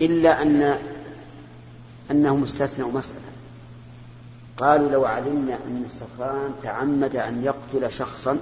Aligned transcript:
إلا 0.00 0.42
أن 0.42 0.78
أنهم 2.10 2.42
استثنوا 2.42 2.92
مسألة 2.92 3.20
قالوا 4.56 4.90
لو 4.90 5.04
علمنا 5.04 5.58
أن 5.66 5.82
السكران 5.84 6.54
تعمد 6.62 7.16
أن 7.16 7.44
يقتل 7.44 7.92
شخصا 7.92 8.38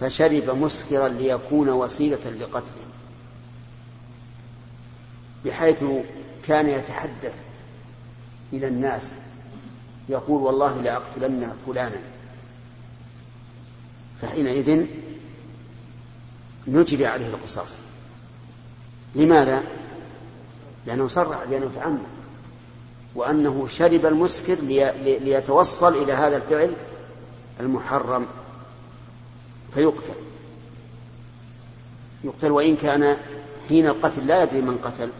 فشرب 0.00 0.50
مسكرا 0.50 1.08
ليكون 1.08 1.68
وسيلة 1.68 2.30
لقتله 2.40 2.88
بحيث 5.44 5.84
كان 6.42 6.68
يتحدث 6.68 7.34
إلى 8.52 8.68
الناس 8.68 9.02
يقول 10.08 10.42
والله 10.42 10.80
لأقتلن 10.80 11.52
فلانا. 11.66 12.00
فحينئذ 14.22 14.86
نجري 16.68 17.06
عليه 17.06 17.26
القصاص. 17.26 17.74
لماذا؟ 19.14 19.62
لأنه 20.86 21.08
صرح 21.08 21.44
بأنه 21.44 21.70
تعمد 21.76 22.02
وأنه 23.14 23.66
شرب 23.66 24.06
المسكر 24.06 24.54
ليتوصل 25.00 25.94
إلى 25.94 26.12
هذا 26.12 26.36
الفعل 26.36 26.72
المحرم. 27.60 28.26
فيقتل. 29.74 30.14
يقتل 32.24 32.50
وإن 32.50 32.76
كان 32.76 33.16
حين 33.68 33.86
القتل 33.86 34.26
لا 34.26 34.42
يدري 34.42 34.60
من 34.60 34.78
قتل. 34.78 35.10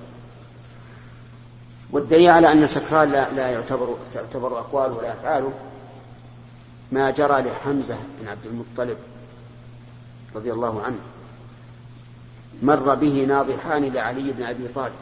والدليل 1.91 2.29
على 2.29 2.53
أن 2.53 2.67
سكران 2.67 3.13
لا, 3.13 3.33
لا 3.33 3.49
يعتبر 3.49 3.97
تعتبر 4.15 4.59
أقواله 4.59 4.97
ولا 4.97 5.13
أفعاله 5.13 5.53
ما 6.93 7.11
جرى 7.11 7.43
لحمزة 7.43 7.97
بن 8.21 8.29
عبد 8.29 8.47
المطلب 8.47 8.97
رضي 10.37 10.53
الله 10.53 10.83
عنه. 10.83 10.99
مر 12.63 12.95
به 12.95 13.25
ناضحان 13.29 13.85
لعلي 13.85 14.33
بن 14.33 14.43
أبي 14.43 14.69
طالب 14.69 14.95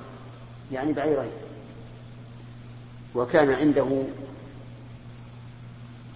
يعني 0.73 0.93
بعيرين. 0.93 1.31
وكان 3.15 3.51
عنده 3.51 4.03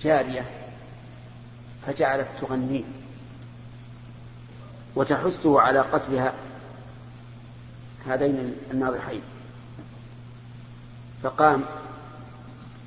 جارية 0.02 0.50
فجعلت 1.86 2.28
تغنيه 2.40 2.84
وتحثه 4.96 5.60
على 5.60 5.80
قتلها 5.80 6.32
هذين 8.06 8.56
الناضحين. 8.70 9.22
فقام 11.22 11.64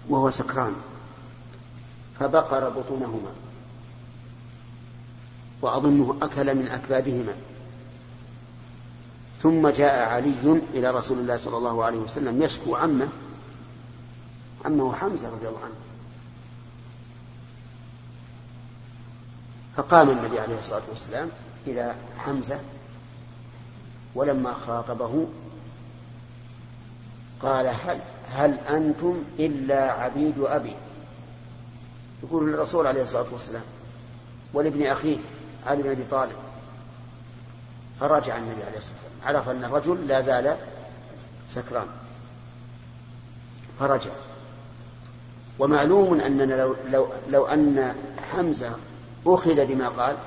وهو 0.09 0.29
سكران 0.29 0.75
فبقر 2.19 2.69
بطونهما 2.69 3.31
وأظنه 5.61 6.17
أكل 6.21 6.55
من 6.55 6.67
أكبادهما. 6.67 7.33
ثم 9.43 9.69
جاء 9.69 10.09
علي 10.09 10.61
إلى 10.73 10.91
رسول 10.91 11.19
الله 11.19 11.37
صلى 11.37 11.57
الله 11.57 11.83
عليه 11.83 11.97
وسلم 11.97 12.43
يشكو 12.43 12.75
عمه 12.75 13.07
عمه 14.65 14.95
حمزة 14.95 15.29
رضي 15.29 15.47
الله 15.47 15.59
عنه. 15.63 15.75
فقام 19.75 20.09
النبي 20.09 20.39
عليه 20.39 20.59
الصلاة 20.59 20.81
والسلام 20.89 21.29
إلى 21.67 21.95
حمزة 22.17 22.59
ولما 24.15 24.53
خاطبه 24.53 25.27
قال 27.41 27.67
هل 27.67 28.01
هل 28.29 28.59
أنتم 28.59 29.23
إلا 29.39 29.91
عبيد 29.91 30.39
أبي؟ 30.39 30.75
يقول 32.23 32.51
للرسول 32.51 32.87
عليه 32.87 33.01
الصلاة 33.01 33.25
والسلام 33.31 33.63
ولابن 34.53 34.85
أخيه 34.87 35.17
علي 35.65 35.83
بن 35.83 35.89
أبي 35.89 36.03
طالب. 36.03 36.35
فرجع 37.99 38.37
النبي 38.37 38.63
عليه 38.63 38.77
الصلاة 38.77 38.93
والسلام. 38.93 39.12
عرف 39.25 39.49
أن 39.49 39.63
الرجل 39.63 40.07
لا 40.07 40.21
زال 40.21 40.57
سكران. 41.49 41.87
فرجع. 43.79 44.11
ومعلوم 45.59 46.19
أننا 46.19 46.53
لو, 46.53 46.75
لو, 46.91 47.07
لو 47.29 47.45
أن 47.45 47.95
حمزة 48.31 48.75
أخذ 49.25 49.65
بما 49.65 49.89
قال 49.89 50.17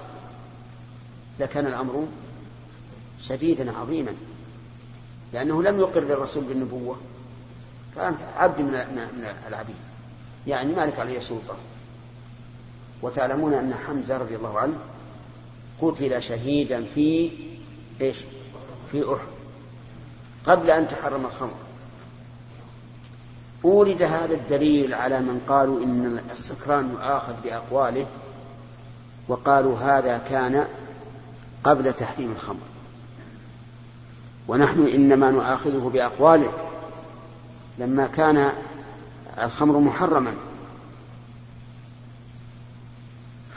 لكان 1.41 1.66
الأمر 1.66 2.06
شديدا 3.21 3.78
عظيما. 3.78 4.15
لأنه 5.32 5.62
لم 5.62 5.81
يقر 5.81 6.00
للرسول 6.00 6.44
بالنبوة. 6.44 6.97
كانت 7.94 8.19
عبد 8.37 8.60
من 8.60 8.72
من 8.72 9.26
العبيد. 9.48 9.76
يعني 10.47 10.75
مالك 10.75 10.98
عليه 10.98 11.21
سلطة 11.21 11.56
وتعلمون 13.03 13.54
أن 13.54 13.75
حمزة 13.87 14.16
رضي 14.16 14.37
الله 14.37 14.59
عنه 14.59 14.78
قتل 15.81 16.22
شهيدا 16.22 16.84
في 16.94 17.31
إيش؟ 18.00 18.16
في 18.92 19.14
أحد 19.14 19.26
قبل 20.47 20.70
أن 20.70 20.88
تحرم 20.88 21.26
الخمر. 21.26 21.54
أورد 23.64 24.02
هذا 24.02 24.34
الدليل 24.34 24.94
على 24.94 25.20
من 25.20 25.41
قالوا 25.48 25.84
إن 25.84 26.20
السكران 26.32 26.91
يؤاخذ 26.91 27.34
بأقواله 27.44 28.06
وقالوا 29.28 29.78
هذا 29.78 30.19
كان 30.19 30.66
قبل 31.64 31.92
تحريم 31.92 32.32
الخمر. 32.32 32.66
ونحن 34.48 34.86
إنما 34.86 35.30
نؤاخذه 35.30 35.91
بأقواله 35.94 36.53
لما 37.78 38.06
كان 38.06 38.53
الخمر 39.42 39.78
محرما. 39.78 40.34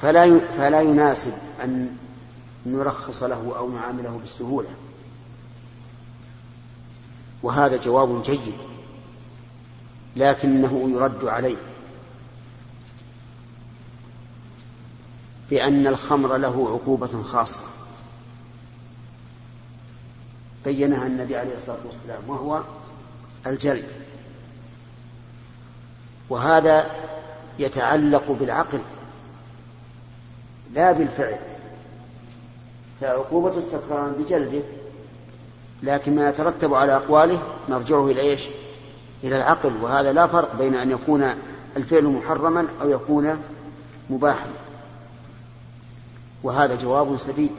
فلا 0.01 0.39
فلا 0.39 0.81
يناسب 0.81 1.33
أن 1.63 1.97
نرخص 2.65 3.23
له 3.23 3.53
أو 3.57 3.69
نعامله 3.69 4.19
بالسهولة. 4.21 4.69
وهذا 7.43 7.77
جواب 7.77 8.21
جيد 8.21 8.53
لكنه 10.15 10.89
يرد 10.89 11.25
عليه 11.25 11.57
بأن 15.49 15.87
الخمر 15.87 16.37
له 16.37 16.69
عقوبة 16.69 17.23
خاصة. 17.23 17.63
بينها 20.65 21.07
النبي 21.07 21.37
عليه 21.37 21.57
الصلاة 21.57 21.77
والسلام 21.85 22.29
وهو 22.29 22.63
الجلد 23.47 23.87
وهذا 26.29 26.91
يتعلق 27.59 28.31
بالعقل 28.31 28.81
لا 30.73 30.91
بالفعل. 30.91 31.39
فعقوبة 33.01 33.57
السكران 33.57 34.11
بجلده 34.11 34.63
لكن 35.83 36.15
ما 36.15 36.29
يترتب 36.29 36.73
على 36.73 36.95
أقواله 36.95 37.39
مرجعه 37.69 38.07
إلى 38.07 38.21
إيش؟ 38.21 38.49
إلى 39.23 39.37
العقل 39.37 39.73
وهذا 39.81 40.11
لا 40.11 40.27
فرق 40.27 40.55
بين 40.55 40.75
أن 40.75 40.91
يكون 40.91 41.33
الفعل 41.77 42.03
محرما 42.03 42.67
أو 42.81 42.89
يكون 42.89 43.41
مباحا. 44.09 44.49
وهذا 46.43 46.75
جواب 46.75 47.17
سديد. 47.17 47.51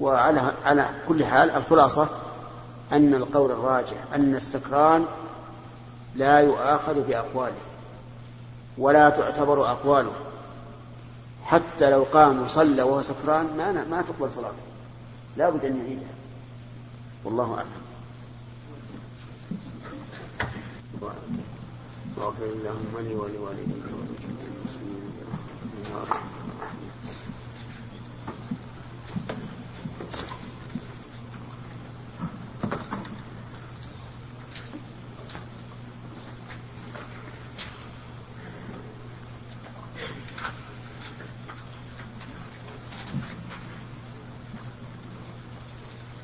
وعلى 0.00 0.52
على 0.64 0.86
كل 1.08 1.24
حال 1.24 1.50
الخلاصة 1.50 2.08
أن 2.92 3.14
القول 3.14 3.50
الراجح 3.50 3.96
أن 4.14 4.34
السكران 4.34 5.04
لا 6.14 6.38
يؤاخذ 6.38 7.00
بأقواله 7.00 7.62
ولا 8.78 9.10
تعتبر 9.10 9.70
أقواله. 9.70 10.12
حتى 11.44 11.90
لو 11.90 12.02
قام 12.02 12.42
وصلى 12.42 12.82
وهو 12.82 13.02
سكران 13.02 13.56
ما 13.56 13.72
ما 13.72 14.02
تقبل 14.02 14.32
صلاته. 14.32 14.62
لا 15.36 15.50
بد 15.50 15.64
أن 15.64 15.76
يعيدها. 15.76 16.11
والله 17.24 17.54
أعلم. 17.58 17.82
واغفر 22.16 22.44
اللهم 22.44 22.94
لي 22.98 23.14
ولوالديك 23.14 23.84
ولجميع 23.92 24.44
المسلمين 24.44 25.12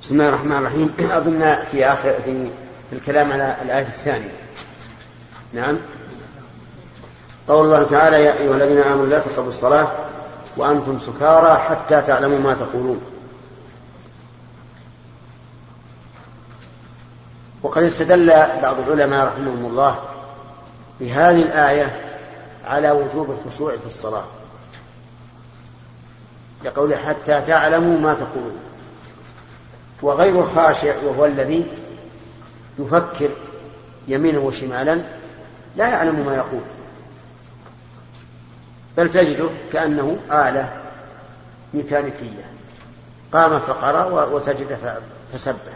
بسم 0.09 0.21
الله 0.21 0.29
الرحمن 0.29 0.53
الرحيم. 0.53 0.95
أظن 1.19 1.65
في 1.71 1.87
آخر 1.87 2.15
في, 2.25 2.51
الكلام 2.93 3.33
على 3.33 3.57
الآية 3.63 3.87
الثانية. 3.87 4.33
نعم. 5.53 5.79
قول 7.49 7.67
الله 7.67 7.83
تعالى 7.83 8.25
يا 8.25 8.33
أيها 8.33 8.57
الذين 8.57 8.79
آمنوا 8.79 9.07
لا 9.07 9.19
تقربوا 9.19 9.49
الصلاة 9.49 9.93
وأنتم 10.57 10.99
سكارى 10.99 11.59
حتى 11.59 12.03
تعلموا 12.03 12.39
ما 12.39 12.55
تقولون. 12.55 13.01
وقد 17.63 17.83
استدل 17.83 18.29
بعض 18.63 18.79
العلماء 18.79 19.27
رحمهم 19.27 19.67
الله 19.67 19.99
بهذه 21.01 21.43
الآية 21.43 22.01
على 22.67 22.91
وجوب 22.91 23.31
الخشوع 23.31 23.77
في 23.77 23.87
الصلاة. 23.87 24.25
لقوله 26.65 26.97
حتى 26.97 27.41
تعلموا 27.41 27.99
ما 27.99 28.15
تقولون. 28.15 28.68
وغير 30.03 30.41
الخاشع 30.41 30.95
وهو 31.05 31.25
الذي 31.25 31.67
يفكر 32.79 33.31
يمينا 34.09 34.39
وشمالا 34.39 35.03
لا 35.77 35.89
يعلم 35.89 36.27
ما 36.27 36.35
يقول. 36.37 36.63
بل 38.97 39.11
تجده 39.11 39.49
كأنه 39.73 40.19
آلة 40.31 40.73
ميكانيكية. 41.75 42.45
قام 43.33 43.61
فقرأ 43.61 44.25
وسجد 44.25 44.79
فسبح. 45.33 45.73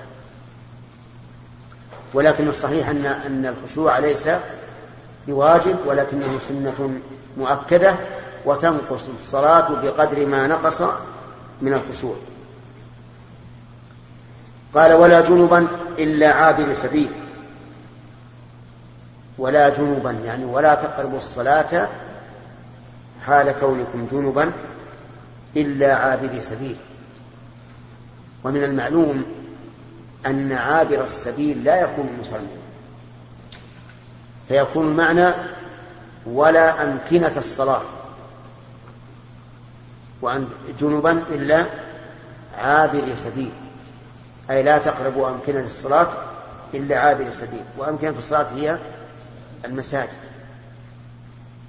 ولكن 2.15 2.49
الصحيح 2.49 2.89
أن 2.89 3.07
أن 3.07 3.47
الخشوع 3.47 3.99
ليس 3.99 4.29
بواجب 5.27 5.77
ولكنه 5.87 6.39
سنة 6.39 6.91
مؤكدة 7.37 7.97
وتنقص 8.45 9.09
الصلاة 9.09 9.69
بقدر 9.83 10.27
ما 10.27 10.47
نقص 10.47 10.83
من 11.63 11.75
الخشوع. 11.75 12.17
قال 14.75 14.93
ولا 14.93 15.21
جنبا 15.21 15.69
إلا 15.99 16.33
عابر 16.33 16.75
سبيل. 16.75 17.11
ولا 19.39 19.69
جنبا 19.69 20.11
يعني 20.11 20.45
ولا 20.45 20.75
تقربوا 20.75 21.19
الصلاة 21.19 21.89
حال 23.27 23.55
كونكم 23.61 24.07
جنبا 24.07 24.53
إلا 25.57 25.95
عابر 25.95 26.41
سبيل. 26.41 26.77
ومن 28.45 28.65
المعلوم 28.65 29.25
أن 30.27 30.53
عابر 30.53 31.05
السبيل 31.05 31.65
لا 31.65 31.81
يكون 31.81 32.09
مصليا. 32.21 32.63
فيكون 34.49 34.89
المعنى 34.89 35.35
ولا 36.27 36.83
أمكنة 36.83 37.33
الصلاة. 37.37 37.83
وأن 40.23 40.49
جنبا 40.81 41.13
إلا 41.13 41.67
عابر 42.59 43.15
سبيل. 43.15 43.53
أي 44.53 44.63
لا 44.63 44.79
تقربوا 44.79 45.31
أمكنة 45.31 45.61
الصلاة 45.61 46.09
إلا 46.75 46.99
عابر 46.99 47.31
سبيل 47.31 47.65
وأمكنة 47.79 48.19
الصلاة 48.19 48.55
هي 48.55 48.79
المساجد. 49.65 50.13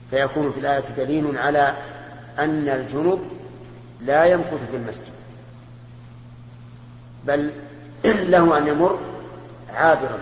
فيكون 0.09 0.51
في 0.51 0.59
الآية 0.59 0.79
دليل 0.79 1.37
على 1.37 1.75
أن 2.39 2.69
الجنوب 2.69 3.21
لا 4.01 4.25
يمكث 4.25 4.69
في 4.71 4.77
المسجد 4.77 5.13
بل 7.27 7.53
له 8.33 8.57
أن 8.57 8.67
يمر 8.67 8.99
عابرا. 9.73 10.19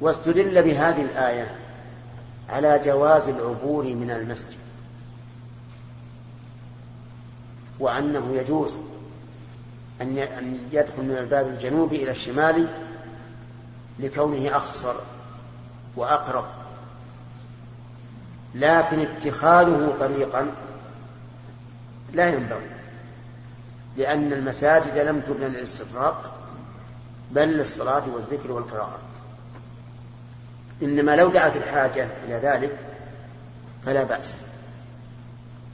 واستدل 0.00 0.62
بهذه 0.62 1.02
الآية 1.02 1.50
على 2.48 2.80
جواز 2.84 3.28
العبور 3.28 3.84
من 3.84 4.10
المسجد 4.10 4.56
وأنه 7.80 8.32
يجوز. 8.32 8.78
أن 10.00 10.58
يدخل 10.72 11.02
من 11.02 11.16
الباب 11.18 11.48
الجنوبي 11.48 12.02
إلى 12.02 12.10
الشمال 12.10 12.68
لكونه 13.98 14.56
أخصر 14.56 14.94
وأقرب. 15.96 16.44
لكن 18.54 19.00
اتخاذه 19.00 19.96
طريقا 20.00 20.52
لا 22.12 22.28
ينبغي 22.28 22.70
لأن 23.96 24.32
المساجد 24.32 24.98
لم 24.98 25.20
تبنى 25.20 25.48
للاستفراق 25.48 26.32
بل 27.32 27.48
للصلاة 27.48 28.02
والذكر 28.08 28.52
والقراءة. 28.52 28.98
إنما 30.82 31.16
لو 31.16 31.30
دعت 31.30 31.56
الحاجة 31.56 32.08
إلى 32.24 32.34
ذلك 32.34 32.78
فلا 33.84 34.04
بأس. 34.04 34.40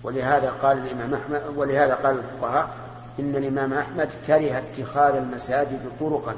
ولهذا 0.02 0.50
قال 0.50 0.78
الإمام 0.78 1.14
أحمد 1.14 1.42
ولهذا 1.56 1.94
قال 1.94 2.18
الفقهاء 2.18 2.81
إن 3.20 3.37
الإمام 3.37 3.73
أحمد 3.73 4.09
كره 4.26 4.59
اتخاذ 4.59 5.14
المساجد 5.14 5.81
طرقا. 6.00 6.35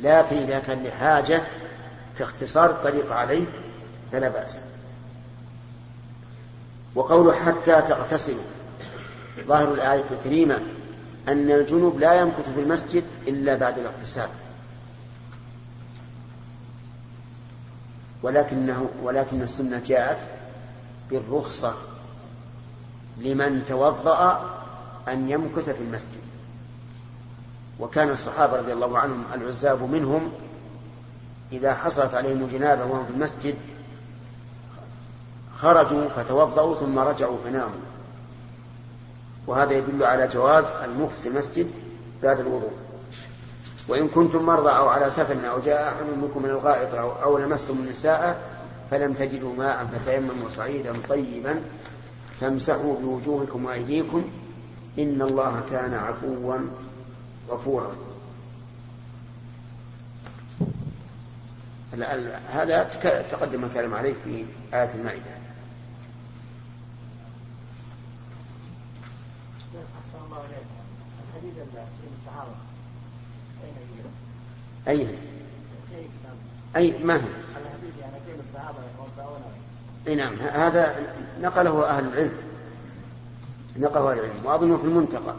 لكن 0.00 0.36
إذا 0.36 0.58
كان 0.58 0.82
لحاجة 0.82 1.42
كاختصار 2.18 2.70
الطريق 2.70 3.12
عليه 3.12 3.44
فلا 4.12 4.28
بأس. 4.28 4.58
وقوله 6.94 7.34
حتى 7.34 7.82
تغتسلوا 7.82 8.44
ظاهر 9.40 9.74
الآية 9.74 10.04
الكريمة 10.10 10.58
أن 11.28 11.50
الجنوب 11.50 11.98
لا 11.98 12.14
يمكث 12.14 12.54
في 12.54 12.60
المسجد 12.60 13.04
إلا 13.28 13.54
بعد 13.54 13.78
الاغتسال. 13.78 14.28
ولكنه 18.22 18.88
ولكن 19.02 19.42
السنة 19.42 19.82
جاءت 19.86 20.18
بالرخصة 21.10 21.74
لمن 23.18 23.64
توضأ 23.64 24.63
أن 25.08 25.30
يمكث 25.30 25.70
في 25.70 25.80
المسجد. 25.80 26.20
وكان 27.80 28.10
الصحابة 28.10 28.56
رضي 28.56 28.72
الله 28.72 28.98
عنهم 28.98 29.24
العزاب 29.34 29.82
منهم 29.82 30.32
إذا 31.52 31.74
حصلت 31.74 32.14
عليهم 32.14 32.44
الجنابة 32.44 32.86
وهم 32.86 33.04
في 33.04 33.10
المسجد 33.10 33.54
خرجوا 35.56 36.08
فتوضأوا 36.08 36.74
ثم 36.74 36.98
رجعوا 36.98 37.38
فناموا. 37.44 37.84
وهذا 39.46 39.72
يدل 39.72 40.04
على 40.04 40.28
جواز 40.28 40.64
المكث 40.84 41.20
في 41.20 41.28
المسجد 41.28 41.70
بعد 42.22 42.40
الوضوء. 42.40 42.72
وإن 43.88 44.08
كنتم 44.08 44.42
مرضى 44.42 44.70
أو 44.70 44.88
على 44.88 45.10
سفر 45.10 45.50
أو 45.50 45.60
جاء 45.60 45.88
أحد 45.88 46.18
منكم 46.22 46.42
من 46.42 46.50
الغائط 46.50 46.94
أو, 46.94 47.22
أو 47.22 47.38
لمستم 47.38 47.74
النساء 47.74 48.40
فلم 48.90 49.12
تجدوا 49.12 49.54
ماء 49.54 49.86
فتيمموا 49.86 50.48
صعيدا 50.48 50.92
طيبا 51.08 51.62
فامسحوا 52.40 52.96
بوجوهكم 53.00 53.64
وأيديكم 53.64 54.24
إن 54.98 55.22
الله 55.22 55.62
كان 55.70 55.94
عفوا 55.94 56.58
غفورا. 57.48 57.96
هذا 62.48 62.84
تقدم 63.30 63.64
الكلام 63.64 63.94
عليه 63.94 64.14
في 64.24 64.46
آية 64.74 64.94
المائدة. 64.94 65.34
أي 74.88 75.08
أي 76.76 76.98
ما 77.04 77.16
هي؟ 77.16 77.20
أي 80.08 80.14
نعم 80.14 80.34
هذا 80.34 80.94
نقله 81.40 81.88
أهل 81.88 82.06
العلم. 82.06 82.43
أهل 83.76 84.18
العلم 84.18 84.46
وأظنه 84.46 84.76
في 84.76 84.84
المنتقى 84.84 85.34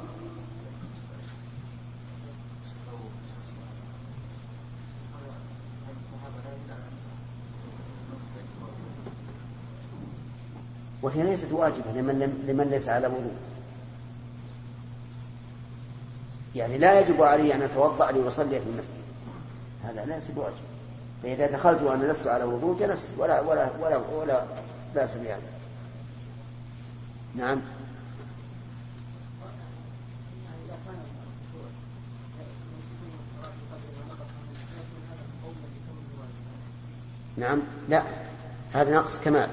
وهي 11.02 11.24
ليست 11.24 11.52
واجبة 11.52 11.92
لمن, 11.96 12.44
لمن 12.48 12.70
ليس 12.70 12.90
على 12.90 13.08
وضوء. 13.08 13.36
يعني 16.56 16.78
لا 16.78 17.00
يجب 17.00 17.22
علي 17.22 17.56
أن 17.56 17.62
أتوضأ 17.62 18.12
لأصلي 18.12 18.60
في 18.60 18.70
المسجد. 18.70 19.06
هذا 19.84 20.06
ليس 20.06 20.32
بواجب. 20.32 20.54
فإذا 21.24 21.52
دخلت 21.52 21.82
وأنا 21.82 22.12
لست 22.12 22.28
على 22.28 22.44
وضوء 22.44 22.80
جلست 22.80 23.10
ولا 23.18 23.42
ولا 23.42 23.70
ولا 23.80 23.98
ولا 23.98 24.46
بأس 24.96 25.16
بهذا. 25.16 25.50
نعم. 27.36 27.62
نعم. 37.38 37.60
لا. 37.90 38.04
هذا 38.74 38.96
نقص 38.96 39.20
كمال. 39.20 39.50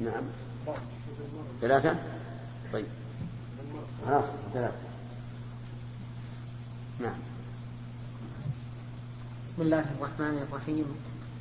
نعم. 0.00 0.24
ثلاثة؟ 1.60 1.96
طيب. 2.72 2.86
خلاص 4.06 4.24
ثلاثة. 4.52 4.76
نعم. 7.00 7.14
بسم 9.46 9.62
الله 9.62 9.84
الرحمن 9.98 10.46
الرحيم. 10.48 10.84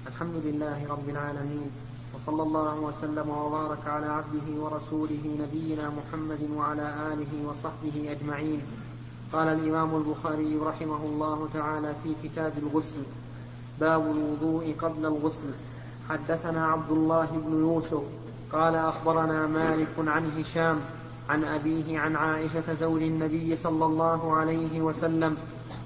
الحمد 0.07 0.35
لله 0.35 0.87
رب 0.89 1.09
العالمين 1.09 1.71
وصلى 2.15 2.43
الله 2.43 2.75
وسلم 2.75 3.29
وبارك 3.29 3.87
على 3.87 4.05
عبده 4.05 4.61
ورسوله 4.61 5.37
نبينا 5.39 5.89
محمد 5.89 6.49
وعلى 6.51 7.13
آله 7.13 7.47
وصحبه 7.47 8.11
أجمعين. 8.11 8.61
قال 9.33 9.47
الإمام 9.47 9.95
البخاري 9.95 10.55
رحمه 10.55 11.03
الله 11.03 11.49
تعالى 11.53 11.95
في 12.03 12.15
كتاب 12.23 12.53
الغسل 12.57 13.03
باب 13.79 14.01
الوضوء 14.01 14.75
قبل 14.81 15.05
الغسل. 15.05 15.51
حدثنا 16.09 16.67
عبد 16.67 16.91
الله 16.91 17.27
بن 17.31 17.59
يوسف 17.59 18.03
قال 18.51 18.75
أخبرنا 18.75 19.47
مالك 19.47 19.87
عن 19.97 20.31
هشام 20.39 20.79
عن 21.29 21.43
أبيه 21.43 21.99
عن 21.99 22.15
عائشة 22.15 22.73
زوج 22.73 23.01
النبي 23.01 23.55
صلى 23.55 23.85
الله 23.85 24.35
عليه 24.35 24.81
وسلم 24.81 25.37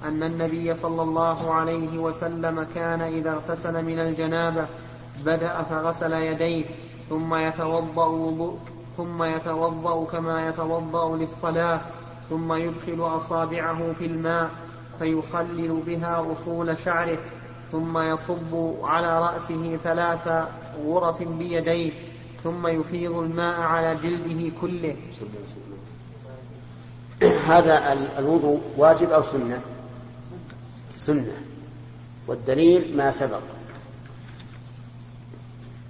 أن 0.05 0.23
النبي 0.23 0.75
صلى 0.75 1.01
الله 1.01 1.53
عليه 1.53 1.97
وسلم 1.97 2.67
كان 2.75 3.01
إذا 3.01 3.33
اغتسل 3.33 3.85
من 3.85 3.99
الجنابة 3.99 4.67
بدأ 5.25 5.61
فغسل 5.61 6.13
يديه 6.13 6.65
ثم 7.09 7.35
يتوضأ 7.35 8.05
وضوء 8.05 8.59
ثم 8.97 9.23
يتوضأ 9.23 10.05
كما 10.05 10.49
يتوضأ 10.49 11.17
للصلاة 11.17 11.81
ثم 12.29 12.53
يدخل 12.53 13.01
أصابعه 13.15 13.93
في 13.99 14.05
الماء 14.05 14.49
فيخلل 14.99 15.81
بها 15.85 16.25
أصول 16.31 16.77
شعره 16.77 17.17
ثم 17.71 17.97
يصب 17.97 18.75
على 18.83 19.19
رأسه 19.19 19.77
ثلاث 19.83 20.47
غرف 20.85 21.23
بيديه 21.23 21.91
ثم 22.43 22.67
يفيض 22.67 23.15
الماء 23.15 23.59
على 23.59 23.95
جلده 23.95 24.51
كله. 24.61 24.95
هذا 27.47 27.93
الوضوء 28.19 28.61
واجب 28.77 29.09
أو 29.09 29.23
سنة؟ 29.23 29.61
سنة. 30.97 31.37
والدليل 32.27 32.97
ما 32.97 33.11
سبق. 33.11 33.41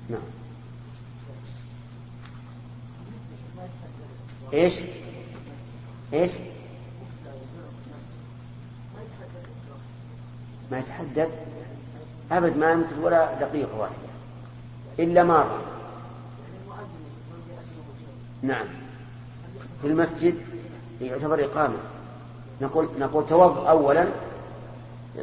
نعم. 0.09 0.21
إيش؟ 4.53 4.73
إيش؟ 6.13 6.31
ما 10.71 10.79
يتحدد 10.79 11.29
أبد 12.31 12.57
ما 12.57 12.71
يمكن 12.71 12.99
ولا 13.01 13.39
دقيقة 13.39 13.77
واحدة 13.77 13.95
إلا 14.99 15.23
مرة 15.23 15.61
نعم. 18.41 18.65
في 19.81 19.87
المسجد 19.87 20.35
يعتبر 21.01 21.45
إقامة. 21.45 21.77
نقول 22.61 22.89
نقول 22.99 23.27
توضأ 23.27 23.69
أولا 23.69 24.07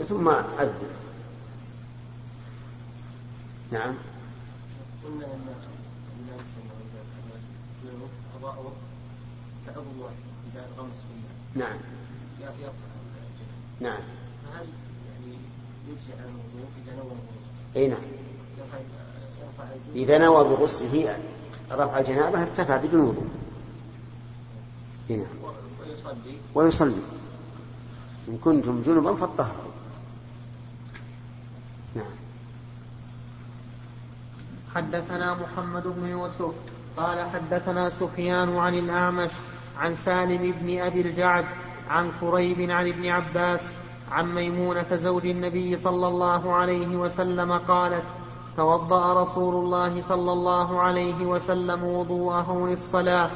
ثم 0.09 0.29
أذن. 0.29 0.91
نعم. 3.73 3.95
قلنا 5.05 5.27
إن 5.27 5.55
الناس 6.21 6.47
كأبو 9.67 10.07
إذا 10.53 10.67
غمس 10.79 10.97
في 10.97 11.59
نعم. 11.59 11.77
نعم. 13.81 14.01
فهل 14.45 14.67
يجزي 15.89 16.13
عن 16.13 16.29
الوضوء 16.29 16.69
إذا 16.85 16.97
نوى 16.97 17.17
أي 17.77 17.89
نعم. 17.89 18.03
إذا 19.95 20.19
نوى 20.19 20.45
بغسله 20.45 21.19
رفع 21.71 21.99
الجنابة 21.99 22.43
ارتفع 22.43 22.77
بدون 22.77 23.01
وضوء 23.01 23.29
نعم. 25.09 25.27
ويصلي. 25.81 26.37
ويصلي. 26.55 27.03
إن 28.29 28.39
كنتم 28.45 28.83
جنبا 28.83 29.15
فاطهروا. 29.15 29.73
نعم. 31.95 32.05
حدثنا 34.75 35.35
محمد 35.35 35.87
بن 35.87 36.07
يوسف 36.07 36.55
قال 36.97 37.31
حدثنا 37.31 37.91
سفيان 37.91 38.57
عن 38.57 38.75
الأعمش 38.75 39.31
عن 39.79 39.95
سالم 39.95 40.53
بن 40.61 40.79
أبي 40.79 41.01
الجعد 41.01 41.45
عن 41.91 42.11
قريب 42.21 42.71
عن 42.71 42.89
ابن 42.89 43.09
عباس 43.09 43.63
عن 44.13 44.35
ميمونة 44.35 44.97
زوج 44.97 45.27
النبي 45.27 45.77
صلى 45.77 46.09
الله 46.09 46.53
عليه 46.53 46.97
وسلم 46.97 47.53
قالت 47.53 48.05
توضأ 48.57 49.23
رسول 49.23 49.55
الله 49.55 50.03
صلى 50.03 50.33
الله 50.33 50.81
عليه 50.81 51.27
وسلم 51.27 51.85
وضوءه 51.85 52.67
للصلاة 52.71 53.31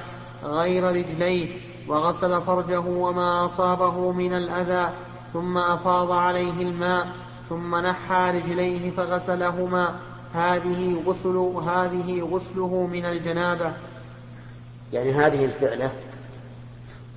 غير 0.44 0.84
رجليه 0.84 1.60
وغسل 1.88 2.40
فرجه 2.40 2.78
وما 2.80 3.46
أصابه 3.46 4.12
من 4.12 4.32
الأذى 4.34 4.90
ثم 5.32 5.58
أفاض 5.58 6.10
عليه 6.10 6.62
الماء 6.62 7.08
ثم 7.48 7.76
نحى 7.76 8.30
رجليه 8.30 8.90
فغسلهما. 8.90 9.94
هذه 10.34 11.02
غسل 11.06 11.36
هذه 11.66 12.28
غسله 12.32 12.86
من 12.92 13.04
الجنابة. 13.04 13.72
يعني 14.92 15.12
هذه 15.12 15.44
الفعلة 15.44 15.90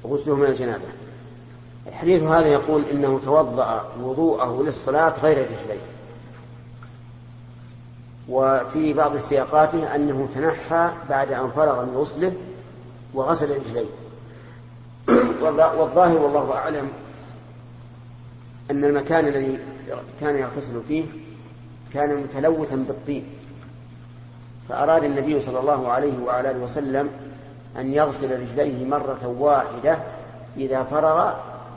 غسله 0.05 0.35
من 0.35 0.45
الجنابة. 0.45 1.08
الحديث 1.87 2.23
هذا 2.23 2.47
يقول 2.47 2.85
إنه 2.85 3.19
توضأ 3.19 3.85
وضوءه 4.01 4.63
للصلاة 4.63 5.13
غير 5.21 5.37
رجليه 5.37 5.81
وفي 8.29 8.93
بعض 8.93 9.17
سياقاته 9.17 9.95
أنه 9.95 10.29
تنحى 10.35 10.91
بعد 11.09 11.31
أن 11.31 11.51
فرغ 11.51 11.85
من 11.85 11.97
غسله 11.97 12.33
وغسل 13.13 13.49
رجليه 13.49 13.89
والظاهر 15.79 16.17
والله 16.17 16.53
أعلم 16.53 16.89
أن 18.71 18.85
المكان 18.85 19.27
الذي 19.27 19.59
كان 20.21 20.35
يغتسل 20.35 20.81
فيه 20.87 21.05
كان 21.93 22.23
متلوثا 22.23 22.75
بالطين. 22.75 23.25
فأراد 24.69 25.03
النبي 25.03 25.39
صلى 25.39 25.59
الله 25.59 25.87
عليه 25.87 26.23
وعلى 26.23 26.51
آله 26.51 26.59
وسلم 26.59 27.09
أن 27.77 27.93
يغسل 27.93 28.41
رجليه 28.41 28.85
مرة 28.85 29.35
واحدة 29.39 29.99
إذا 30.57 30.83
فرغ 30.83 31.33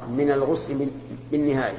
من 0.09 0.31
الغسل 0.31 0.89
بالنهاية. 1.31 1.79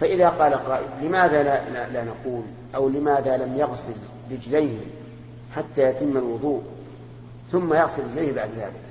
فإذا 0.00 0.28
قال 0.28 0.54
قائل 0.54 0.86
لماذا 1.02 1.42
لا, 1.42 1.70
لا, 1.70 1.88
لا 1.88 2.04
نقول؟ 2.04 2.42
أو 2.74 2.88
لماذا 2.88 3.36
لم 3.36 3.56
يغسل 3.56 3.94
رجليه 4.30 4.78
حتى 5.56 5.82
يتم 5.82 6.16
الوضوء 6.16 6.62
ثم 7.52 7.74
يغسل 7.74 8.02
رجليه 8.04 8.32
بعد 8.32 8.50
ذلك؟ 8.56 8.82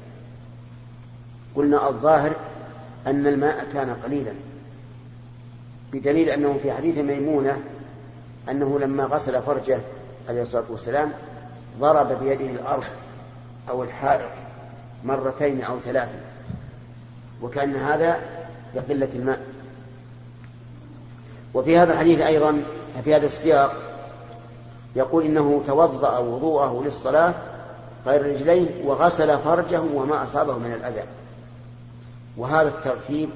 قلنا 1.56 1.90
الظاهر 1.90 2.36
أن 3.08 3.28
الماء 3.28 3.68
كان 3.74 3.96
قليلا. 4.04 4.34
بدليل 5.94 6.30
أنه 6.30 6.60
في 6.64 6.72
حديث 6.72 6.98
ميمونة 6.98 7.58
أنه 8.50 8.80
لما 8.80 9.04
غسل 9.04 9.42
فرجه 9.42 9.80
عليه 10.30 10.42
الصلاة 10.42 10.64
والسلام 10.70 11.12
ضرب 11.80 12.24
بيده 12.24 12.52
الأرض 12.52 12.84
أو 13.70 13.84
الحائط 13.84 14.30
مرتين 15.04 15.62
أو 15.62 15.80
ثلاثا 15.80 16.20
وكان 17.42 17.76
هذا 17.76 18.20
بقلة 18.76 19.10
الماء. 19.16 19.40
وفي 21.54 21.78
هذا 21.78 21.94
الحديث 21.94 22.22
أيضا 22.22 22.64
في 23.04 23.16
هذا 23.16 23.26
السياق 23.26 23.76
يقول 24.96 25.26
إنه 25.26 25.64
توضأ 25.68 26.18
وضوءه 26.18 26.84
للصلاة 26.86 27.34
غير 28.06 28.26
رجليه 28.26 28.86
وغسل 28.86 29.40
فرجه 29.40 29.82
وما 29.82 30.24
أصابه 30.24 30.58
من 30.58 30.74
الأذى. 30.74 31.04
وهذا 32.38 32.70
الترتيب 32.70 33.30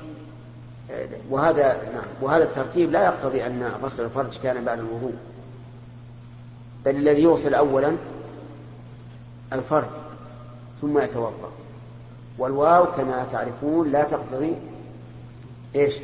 وهذا 1.29 1.73
نعم 1.93 2.07
وهذا 2.21 2.43
الترتيب 2.43 2.91
لا 2.91 3.05
يقتضي 3.05 3.45
أن 3.45 3.71
غسل 3.83 4.05
الفرج 4.05 4.37
كان 4.43 4.65
بعد 4.65 4.79
الوضوء. 4.79 5.13
بل 6.85 6.95
الذي 6.95 7.23
يغسل 7.23 7.53
أولا 7.53 7.95
الفرج 9.53 9.89
ثم 10.81 10.99
يتوضأ. 10.99 11.49
والواو 12.39 12.85
كما 12.85 13.27
تعرفون 13.31 13.91
لا 13.91 14.03
تقتضي 14.03 14.55
إيش؟ 15.75 15.95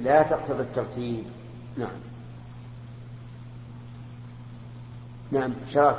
لا 0.00 0.22
تقتضي 0.22 0.62
الترتيب. 0.62 1.24
نعم. 1.76 1.88
نعم 5.32 5.52
شرف. 5.70 5.96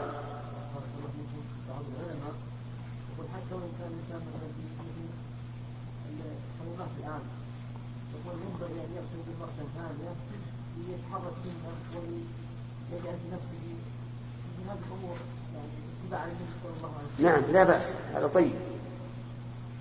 نعم 17.19 17.41
لا 17.51 17.63
بأس 17.63 17.93
هذا 18.13 18.27
طيب. 18.27 18.74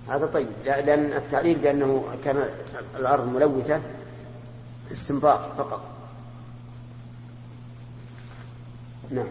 هذا 0.09 0.27
طيب. 0.27 0.49
لأن 0.65 1.13
التعليل 1.13 1.59
بأنه 1.59 2.05
كان 2.25 2.45
الأرض 2.97 3.29
ملوثة 3.29 3.81
استنباط 4.93 5.41
فقط. 5.59 5.81
نعم. 9.11 9.27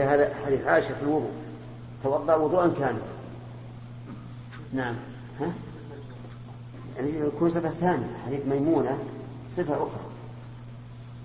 هذا 0.00 0.34
حديث 0.46 0.66
عائشة 0.66 0.94
في 0.94 1.02
الوضوء 1.02 1.30
توضأ 2.02 2.34
وضوءا 2.34 2.68
كاملا 2.68 3.02
نعم. 4.72 4.94
ها؟ 5.40 5.52
يعني 6.96 7.18
يكون 7.18 7.50
صفة 7.50 7.70
ثانية 7.70 8.16
حديث 8.26 8.46
ميمونة 8.46 8.98
صفة 9.56 9.74
أخرى. 9.74 10.12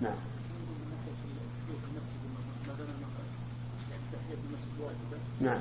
نعم. 0.00 0.14
نعم. 5.40 5.58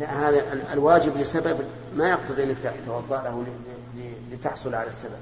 لا 0.00 0.28
هذا 0.28 0.72
الواجب 0.72 1.16
لسبب 1.16 1.60
ما 1.96 2.08
يقتضي 2.08 2.42
أنك 2.42 2.56
تتوضا 2.58 3.22
له 3.22 3.46
لتحصل 4.32 4.74
على 4.74 4.88
السبب. 4.88 5.18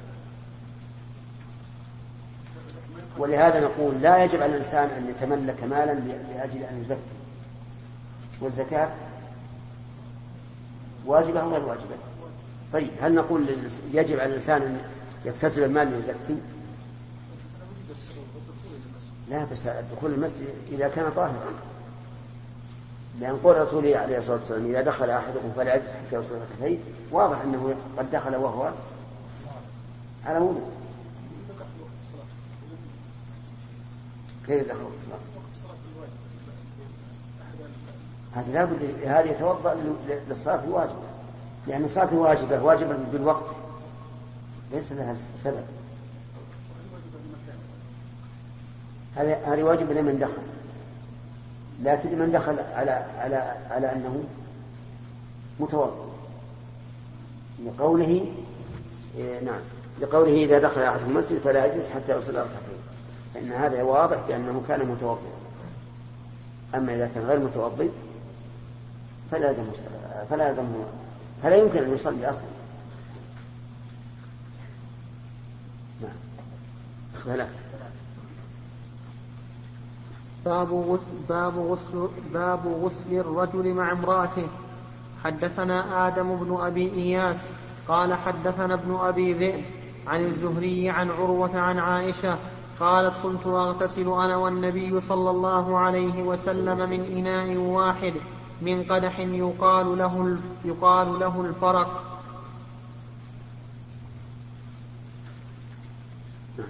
ولهذا 3.19 3.61
نقول 3.61 3.95
لا 4.03 4.25
يجب 4.25 4.43
على 4.43 4.53
الإنسان 4.53 4.89
أن 4.89 5.09
يتملك 5.09 5.65
مالا 5.65 5.93
لأجل 5.93 6.63
أن 6.63 6.81
يزكي. 6.83 6.99
والزكاة 8.41 8.89
واجبة 11.07 11.41
أو 11.41 11.51
غير 11.51 11.65
واجبة؟ 11.65 11.97
طيب 12.73 12.91
هل 13.01 13.15
نقول 13.15 13.47
يجب 13.93 14.21
على 14.21 14.31
الإنسان 14.31 14.63
أن 14.63 14.79
يكتسب 15.25 15.63
المال 15.63 15.93
ليزكي 15.93 16.43
لا 19.31 19.45
بس 19.45 19.59
دخول 19.97 20.15
المسجد 20.15 20.55
إذا 20.73 20.89
كان 20.89 21.13
طاهرا. 21.13 21.53
لأن 23.21 23.37
قول 23.37 23.57
الرسول 23.57 23.95
عليه 23.95 24.19
الصلاة 24.19 24.37
والسلام 24.37 24.67
إذا 24.67 24.81
دخل 24.81 25.11
أحدكم 25.11 25.53
فلا 25.57 25.75
يجلس 25.75 25.89
حتى 25.89 26.17
يوصل 26.17 26.39
كفيه 26.59 26.79
واضح 27.11 27.41
أنه 27.41 27.75
قد 27.99 28.11
دخل 28.11 28.37
وهو 28.37 28.73
على 30.27 30.39
وضوء 30.39 30.71
كيف 34.47 34.69
دخل 34.69 34.89
الصلاة؟ 35.01 35.34
هذا 38.35 38.53
لابد 38.53 39.07
هذا 39.07 39.31
يتوضأ 39.31 39.77
للصلاة 40.29 40.65
الواجبة. 40.65 41.05
لأن 41.67 41.85
الصلاة 41.85 42.13
الواجبة 42.13 42.63
واجبة 42.63 42.97
بالوقت. 43.13 43.45
ليس 44.73 44.93
لها 44.93 45.17
سبب. 45.43 45.65
هذه 49.17 49.55
هذه 49.55 49.63
واجبة 49.63 49.95
لمن 49.95 50.19
دخل. 50.19 50.43
لكن 51.83 52.09
لمن 52.09 52.33
دخل 52.33 52.59
على 52.59 52.91
على 53.19 53.55
على 53.71 53.93
أنه 53.93 54.25
متوضئ 55.61 56.05
لقوله 57.67 58.27
إيه 59.17 59.41
نعم. 59.41 59.61
لقوله 60.01 60.45
إذا 60.45 60.59
دخل 60.59 60.81
أحد 60.81 61.01
المسجد 61.01 61.39
فلا 61.39 61.67
يجلس 61.67 61.91
حتى 61.91 62.19
يصل 62.19 62.33
ركعتين. 62.33 62.85
فإن 63.35 63.53
هذا 63.53 63.83
واضح 63.83 64.21
بأنه 64.29 64.63
كان 64.69 64.89
متوضئا 64.89 65.35
أما 66.75 66.95
إذا 66.95 67.11
كان 67.15 67.25
غير 67.25 67.39
متوضئ 67.39 67.89
فلا 69.35 69.49
يلزم 69.49 69.65
فلا 70.31 70.49
يلزم 70.49 70.65
فلا 71.43 71.57
يمكن 71.57 71.79
أن 71.79 71.95
يصلي 71.95 72.31
أصلا. 72.31 72.45
نعم. 76.03 76.11
اختلاف 77.15 77.49
باب 80.45 80.73
غسل 80.73 81.05
باب 81.29 81.59
غسل 81.59 82.09
باب 82.33 82.67
غسل 82.67 83.15
الرجل 83.15 83.75
مع 83.75 83.93
امرأته. 83.93 84.47
حدثنا 85.25 86.09
آدم 86.09 86.37
بن 86.37 86.57
أبي 86.61 86.93
إياس 86.93 87.49
قال 87.89 88.15
حدثنا 88.15 88.75
ابن 88.75 88.97
أبي 88.97 89.33
ذئب 89.33 89.65
عن 90.07 90.25
الزهري 90.25 90.91
عن 90.91 91.11
عروة 91.11 91.59
عن 91.59 91.79
عائشة 91.79 92.39
قالت 92.81 93.15
كنت 93.23 93.47
أغتسل 93.47 94.09
أنا 94.09 94.37
والنبي 94.37 95.01
صلى 95.01 95.31
الله 95.31 95.79
عليه 95.79 96.23
وسلم 96.23 96.91
من 96.91 97.05
إناء 97.05 97.57
واحد. 97.57 98.15
من 98.63 98.85
قدح 98.85 99.19
يقال 99.19 99.99
له 99.99 100.39
يقال 100.65 101.21
له 101.21 101.41
الفرق. 101.41 102.21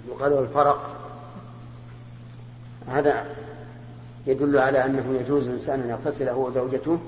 يقال 0.09 0.31
له 0.31 0.39
الفرق. 0.39 0.95
هذا 2.87 3.25
يدل 4.27 4.57
على 4.57 4.85
أنه 4.85 5.19
يجوز 5.21 5.47
الإنسان 5.47 5.79
أن 5.79 5.89
يغتسل 5.89 6.29
هو 6.29 6.47
وزوجته 6.47 6.99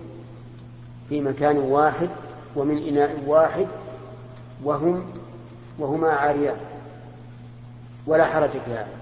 في 1.10 1.22
مكان 1.22 1.58
واحد 1.58 2.10
ومن 2.56 2.78
إناء 2.78 3.24
واحد 3.28 3.68
وهم 4.64 5.06
وهما 5.80 6.10
عاريان. 6.10 6.58
ولا 8.08 8.26
حرج 8.26 8.50
في 8.50 8.72
هذا. 8.72 8.98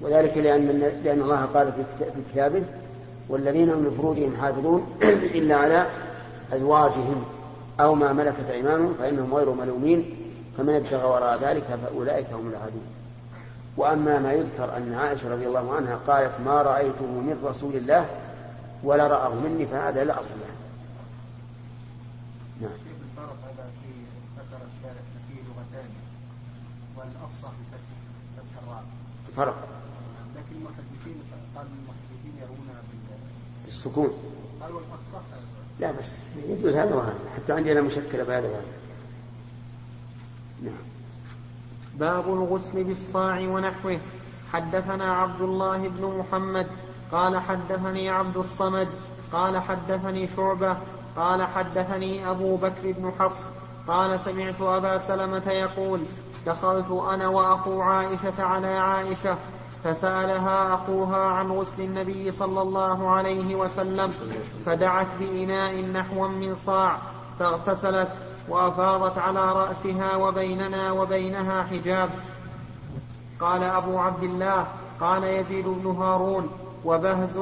وذلك 0.00 0.38
لأن 0.38 0.66
لأن 1.04 1.20
الله 1.20 1.44
قال 1.44 1.72
في 1.72 2.04
كتابه 2.32 2.62
والذين 3.28 3.70
هم 3.70 3.86
لفروجهم 3.86 4.36
حافظون 4.40 4.86
إلا 5.38 5.56
على 5.56 5.86
أزواجهم 6.52 7.24
أو 7.80 7.94
ما 7.94 8.12
ملكت 8.12 8.50
أيمانهم 8.50 8.94
فإنهم 8.98 9.34
غير 9.34 9.50
ملومين 9.50 10.16
فمن 10.58 10.74
ابتغى 10.74 11.04
وراء 11.04 11.38
ذلك 11.42 11.64
فأولئك 11.64 12.26
هم 12.32 12.48
العادون. 12.48 12.86
وأما 13.76 14.18
ما 14.18 14.32
يذكر 14.32 14.76
أن 14.76 14.94
عائشة 14.94 15.32
رضي 15.32 15.46
الله 15.46 15.74
عنها 15.74 15.98
قالت 16.06 16.40
ما 16.46 16.62
رأيته 16.62 17.06
من 17.06 17.42
رسول 17.44 17.76
الله 17.76 18.06
ولا 18.84 19.06
رآه 19.06 19.34
مني 19.34 19.66
فهذا 19.66 20.04
لا 20.04 20.20
أصل 20.20 20.34
له. 20.34 20.56
نعم. 22.60 22.76
فرق. 29.36 29.54
لكن 30.36 30.56
المحدثين 30.56 31.22
قال 31.56 31.66
المحدثين 31.66 32.34
يرون 32.42 32.68
بالسكون 33.64 34.10
قالوا 34.60 34.80
الأفصح 34.80 35.26
لا 35.80 35.90
بس 35.90 36.12
يجوز 36.48 36.74
هذا 36.74 36.94
وهذا. 36.94 37.18
حتى 37.36 37.52
عندنا 37.52 37.80
مشكلة 37.80 38.24
بهذا 38.24 38.48
وهذا. 38.48 38.62
نعم. 40.62 40.74
باب 41.94 42.28
الغسل 42.28 42.84
بالصاع 42.84 43.40
ونحوه. 43.40 43.98
حدثنا 44.52 45.16
عبد 45.16 45.40
الله 45.40 45.88
بن 45.88 46.18
محمد. 46.18 46.66
قال 47.12 47.38
حدثني 47.38 48.10
عبد 48.10 48.36
الصمد. 48.36 48.88
قال 49.32 49.58
حدثني 49.58 50.26
شعبة. 50.26 50.76
قال 51.16 51.42
حدثني 51.42 52.30
أبو 52.30 52.56
بكر 52.56 52.92
بن 52.92 53.12
حفص. 53.18 53.44
قال 53.88 54.20
سمعت 54.24 54.60
أبا 54.60 54.98
سلمة 54.98 55.50
يقول 55.50 56.00
دخلت 56.46 56.90
أنا 56.90 57.28
وأخو 57.28 57.80
عائشة 57.80 58.42
على 58.42 58.66
عائشة. 58.66 59.36
فسألها 59.86 60.74
أخوها 60.74 61.16
عن 61.16 61.50
غسل 61.50 61.82
النبي 61.82 62.32
صلى 62.32 62.62
الله 62.62 63.10
عليه 63.10 63.54
وسلم 63.54 64.12
فدعت 64.66 65.06
بإناء 65.20 65.82
نحو 65.82 66.28
من 66.28 66.54
صاع 66.54 66.98
فاغتسلت 67.38 68.08
وأفاضت 68.48 69.18
على 69.18 69.52
رأسها 69.52 70.16
وبيننا 70.16 70.92
وبينها 70.92 71.62
حجاب. 71.62 72.10
قال 73.40 73.62
أبو 73.62 73.98
عبد 73.98 74.22
الله 74.22 74.66
قال 75.00 75.24
يزيد 75.24 75.64
بن 75.66 75.90
هارون 75.90 76.50
وبهز 76.84 77.38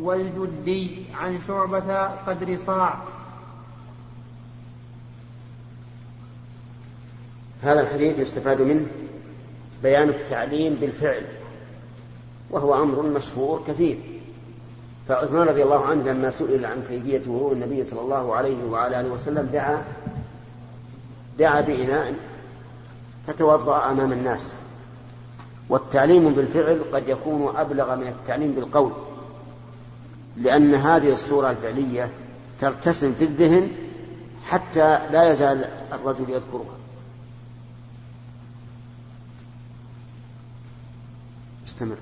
والجدي 0.00 1.04
عن 1.20 1.40
شعبة 1.48 2.04
قدر 2.04 2.56
صاع. 2.56 2.98
هذا 7.62 7.80
الحديث 7.80 8.18
يستفاد 8.18 8.62
منه 8.62 8.86
بيان 9.82 10.08
التعليم 10.08 10.74
بالفعل. 10.74 11.41
وهو 12.52 12.82
أمر 12.82 13.02
مشهور 13.02 13.62
كثير. 13.66 13.98
فعثمان 15.08 15.48
رضي 15.48 15.62
الله 15.62 15.84
عنه 15.84 16.02
لما 16.02 16.30
سئل 16.30 16.66
عن 16.66 16.82
كيفية 16.88 17.30
وضوء 17.30 17.52
النبي 17.52 17.84
صلى 17.84 18.00
الله 18.00 18.34
عليه 18.34 18.64
وعلى 18.64 19.00
آله 19.00 19.10
وسلم 19.12 19.48
دعا 19.52 19.82
دعا 21.38 21.60
بإناء 21.60 22.14
فتوضأ 23.26 23.90
أمام 23.90 24.12
الناس. 24.12 24.54
والتعليم 25.68 26.32
بالفعل 26.32 26.84
قد 26.92 27.08
يكون 27.08 27.56
أبلغ 27.56 27.96
من 27.96 28.06
التعليم 28.06 28.52
بالقول 28.52 28.92
لأن 30.36 30.74
هذه 30.74 31.12
الصورة 31.12 31.50
الفعلية 31.50 32.10
ترتسم 32.60 33.12
في 33.12 33.24
الذهن 33.24 33.68
حتى 34.44 35.08
لا 35.10 35.30
يزال 35.30 35.64
الرجل 35.92 36.30
يذكرها. 36.30 36.76
استمر. 41.64 41.96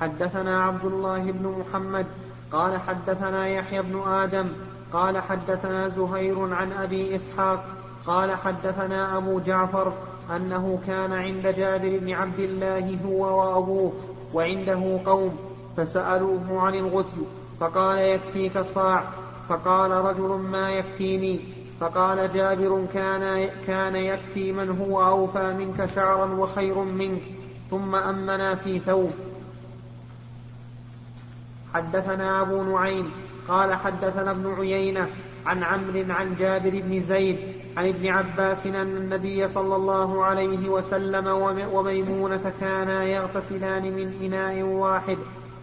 حدثنا 0.00 0.64
عبد 0.64 0.84
الله 0.84 1.32
بن 1.32 1.54
محمد 1.60 2.06
قال 2.52 2.80
حدثنا 2.80 3.48
يحيى 3.48 3.82
بن 3.82 4.02
آدم 4.08 4.48
قال 4.92 5.18
حدثنا 5.18 5.88
زهير 5.88 6.54
عن 6.54 6.72
أبي 6.72 7.16
إسحاق 7.16 7.64
قال 8.06 8.34
حدثنا 8.34 9.16
أبو 9.16 9.40
جعفر 9.40 9.92
أنه 10.36 10.80
كان 10.86 11.12
عند 11.12 11.46
جابر 11.46 11.98
بن 11.98 12.12
عبد 12.12 12.38
الله 12.38 12.98
هو 13.06 13.40
وأبوه 13.40 13.92
وعنده 14.34 15.00
قوم 15.06 15.36
فسألوه 15.76 16.60
عن 16.60 16.74
الغسل 16.74 17.18
فقال 17.60 17.98
يكفيك 17.98 18.58
صاع 18.58 19.04
فقال 19.48 19.90
رجل 19.90 20.28
ما 20.28 20.70
يكفيني 20.70 21.40
فقال 21.80 22.32
جابر 22.32 22.86
كان 22.94 23.50
كان 23.66 23.96
يكفي 23.96 24.52
من 24.52 24.78
هو 24.80 25.06
أوفى 25.06 25.52
منك 25.58 25.90
شعرا 25.94 26.34
وخير 26.34 26.78
منك 26.78 27.22
ثم 27.70 27.94
أمنا 27.94 28.54
في 28.54 28.78
ثوب 28.78 29.10
حدثنا 31.74 32.42
أبو 32.42 32.62
نعيم 32.62 33.10
قال 33.48 33.74
حدثنا 33.74 34.30
ابن 34.30 34.54
عيينة 34.58 35.08
عن 35.46 35.62
عمرو 35.62 36.04
عن 36.08 36.36
جابر 36.38 36.70
بن 36.70 37.02
زيد 37.02 37.38
عن 37.76 37.88
ابن 37.88 38.08
عباس 38.08 38.66
أن 38.66 38.74
النبي 38.74 39.48
صلى 39.48 39.76
الله 39.76 40.24
عليه 40.24 40.68
وسلم 40.68 41.26
وميمونة 41.72 42.52
كانا 42.60 43.04
يغتسلان 43.04 43.82
من 43.82 44.12
إناء 44.22 44.62
واحد 44.62 45.18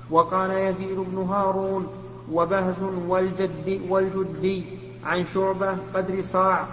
وقال 0.10 0.52
يزيد 0.52 0.98
بن 0.98 1.18
هارون 1.18 1.88
وبهز 2.32 2.82
والجد 3.08 3.82
والجدي 3.90 4.66
عن 5.06 5.26
شعبة 5.34 5.78
قدر 5.94 6.22
صاع. 6.22 6.66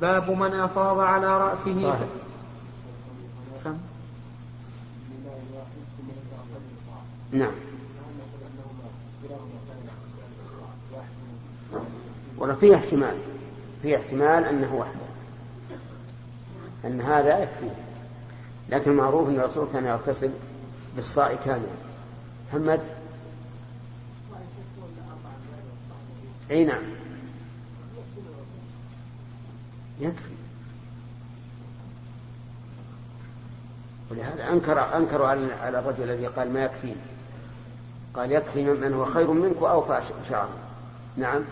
باب 0.00 0.30
من 0.30 0.54
أفاض 0.54 0.98
على 0.98 1.38
رأسه. 1.38 1.98
نعم. 7.32 7.52
ولا 12.38 12.54
فيه 12.54 12.76
احتمال 12.76 13.16
فيه 13.82 13.96
احتمال 13.96 14.44
أنه 14.44 14.74
وحده 14.74 15.12
أن 16.84 17.00
هذا 17.00 17.42
يكفي. 17.42 17.70
لكن 18.68 18.90
المعروف 18.90 19.28
أن 19.28 19.40
الرسول 19.40 19.68
كان 19.72 19.84
يغتسل 19.84 20.30
بالصاع 20.96 21.34
كاملا. 21.34 21.66
محمد؟ 22.48 22.80
أي 26.50 26.64
نعم. 26.64 26.82
يكفي. 30.00 30.32
ولهذا 34.10 34.52
انكر 34.52 34.96
أنكروا 34.96 35.26
على 35.26 35.78
الرجل 35.78 36.02
الذي 36.02 36.26
قال 36.26 36.52
ما 36.52 36.64
يكفي 36.64 36.94
قال 38.16 38.32
يكفي 38.32 38.64
من 38.64 38.94
هو 38.94 39.04
خير 39.04 39.32
منك 39.32 39.62
واوفى 39.62 40.00
شعرا 40.28 40.48
نعم. 41.16 41.42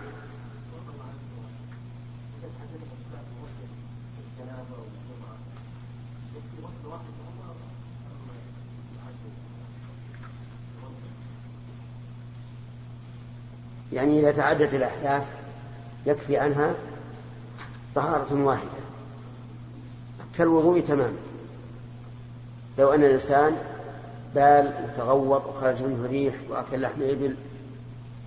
يعني 13.92 14.20
إذا 14.20 14.30
تعدت 14.30 14.74
الأحداث 14.74 15.22
يكفي 16.06 16.36
عنها 16.36 16.74
طهارة 17.94 18.44
واحدة. 18.44 18.80
كالوضوء 20.38 20.80
تماما. 20.80 21.16
لو 22.78 22.94
أن 22.94 23.04
الإنسان 23.04 23.56
بال 24.34 24.74
وتغوط 24.84 25.46
وخرج 25.46 25.82
منه 25.82 26.08
ريح 26.08 26.34
وأكل 26.48 26.80
لحم 26.80 27.02
إبل 27.02 27.36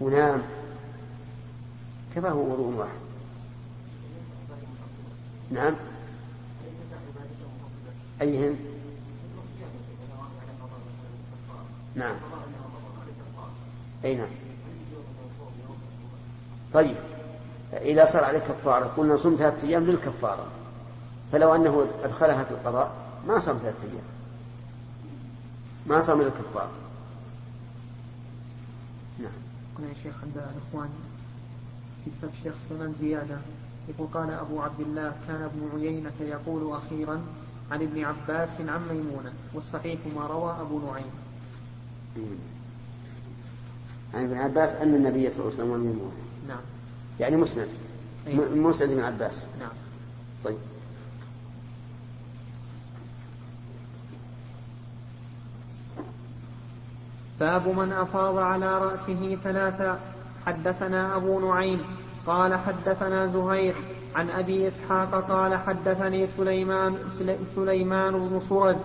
ونام. 0.02 0.42
كفاه 2.16 2.36
وضوء 2.36 2.74
واحد. 2.78 3.04
نعم. 5.52 5.76
أيهن؟ 8.22 8.58
نعم. 11.96 12.16
أي 14.06 14.16
نعم. 14.16 14.28
طيب. 16.74 16.96
إذا 17.74 18.06
صار 18.06 18.24
عليك 18.24 18.44
كفارة 18.44 18.86
قلنا 18.86 19.18
صم 19.18 19.36
ثلاثة 19.40 19.68
أيام 19.68 19.84
للكفارة. 19.84 20.46
فلو 21.32 21.56
أنه 21.56 21.88
أدخلها 22.04 22.44
في 22.44 22.52
القضاء 22.52 22.92
ما 23.28 23.40
صام 23.40 23.58
ثلاثة 23.58 23.84
أيام. 23.84 24.13
ما 25.88 26.02
صام 26.02 26.22
للكفارة 26.22 26.72
نعم. 29.20 29.32
قلنا 29.78 29.90
يا 29.90 29.94
شيخ 30.04 30.16
عند 30.24 30.38
الإخوان 30.38 30.90
في 32.06 32.12
كتاب 32.18 32.30
الشيخ 32.40 32.54
سليمان 32.70 32.94
زيادة 33.00 33.38
يقول 33.90 34.08
قال 34.08 34.30
أبو 34.30 34.62
عبد 34.62 34.80
الله 34.80 35.14
كان 35.28 35.42
ابن 35.42 35.70
عيينة 35.74 36.12
يقول 36.22 36.78
أخيرا 36.78 37.22
عن 37.72 37.82
ابن 37.82 38.04
عباس 38.04 38.50
عن 38.60 38.88
ميمونة 38.90 39.34
والصحيح 39.54 40.00
ما 40.16 40.28
روى 40.28 40.58
أبو 40.62 40.80
نعيم. 40.80 41.12
عن 44.14 44.24
ابن 44.24 44.38
عباس 44.38 44.70
أن 44.70 44.96
النبي 44.96 45.30
صلى 45.30 45.40
الله 45.40 45.54
عليه 45.54 45.64
وسلم 45.64 45.70
وميمونة 45.70 46.24
نعم. 46.48 46.62
يعني 47.20 47.38
مسند. 47.38 47.68
أيه. 48.28 48.36
مسند 48.56 48.92
ابن 48.92 49.02
عباس. 49.02 49.44
نعم. 49.60 49.72
طيب. 50.46 50.58
باب 57.44 57.68
من 57.68 57.92
أفاض 57.92 58.38
على 58.38 58.78
رأسه 58.78 59.38
ثلاثا 59.44 60.00
حدثنا 60.46 61.16
أبو 61.16 61.40
نعيم 61.40 61.82
قال 62.28 62.56
حدثنا 62.56 63.28
زهير 63.28 63.76
عن 64.16 64.30
أبي 64.30 64.68
إسحاق 64.68 65.32
قال 65.32 65.56
حدثني 65.56 66.28
سليمان 66.28 66.98
سليمان 67.56 68.14
بن 68.14 68.42
سرد 68.50 68.78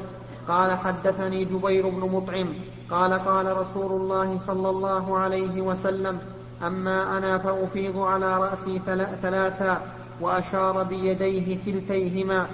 قال 0.48 0.72
حدثني 0.72 1.44
جبير 1.44 1.88
بن 1.88 2.00
مطعم 2.00 2.48
قال 2.90 3.12
قال 3.12 3.56
رسول 3.56 4.00
الله 4.00 4.38
صلى 4.46 4.70
الله 4.70 5.18
عليه 5.18 5.60
وسلم 5.60 6.18
أما 6.62 7.18
أنا 7.18 7.38
فأفيض 7.38 7.98
على 7.98 8.38
رأسي 8.38 8.80
ثلاثا 9.22 9.82
وأشار 10.20 10.82
بيديه 10.82 11.58
كلتيهما. 11.66 12.46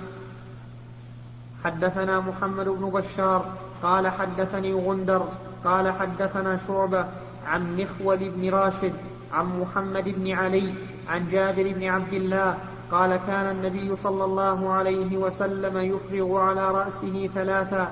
حدثنا 1.65 2.21
محمد 2.21 2.69
بن 2.69 2.91
بشار 2.91 3.45
قال 3.83 4.09
حدثني 4.09 4.75
غندر 4.75 5.29
قال 5.65 5.93
حدثنا 5.93 6.59
شعبة 6.69 7.07
عن 7.47 7.77
مخول 7.77 8.31
بن 8.31 8.51
راشد 8.51 8.93
عن 9.33 9.61
محمد 9.61 10.05
بن 10.09 10.33
علي 10.33 10.75
عن 11.09 11.29
جابر 11.29 11.73
بن 11.73 11.85
عبد 11.85 12.13
الله 12.13 12.59
قال 12.91 13.17
كان 13.27 13.51
النبي 13.51 13.97
صلى 13.97 14.25
الله 14.25 14.73
عليه 14.73 15.17
وسلم 15.17 15.79
يفرغ 15.79 16.41
على 16.41 16.71
رأسه 16.71 17.31
ثلاثا 17.35 17.91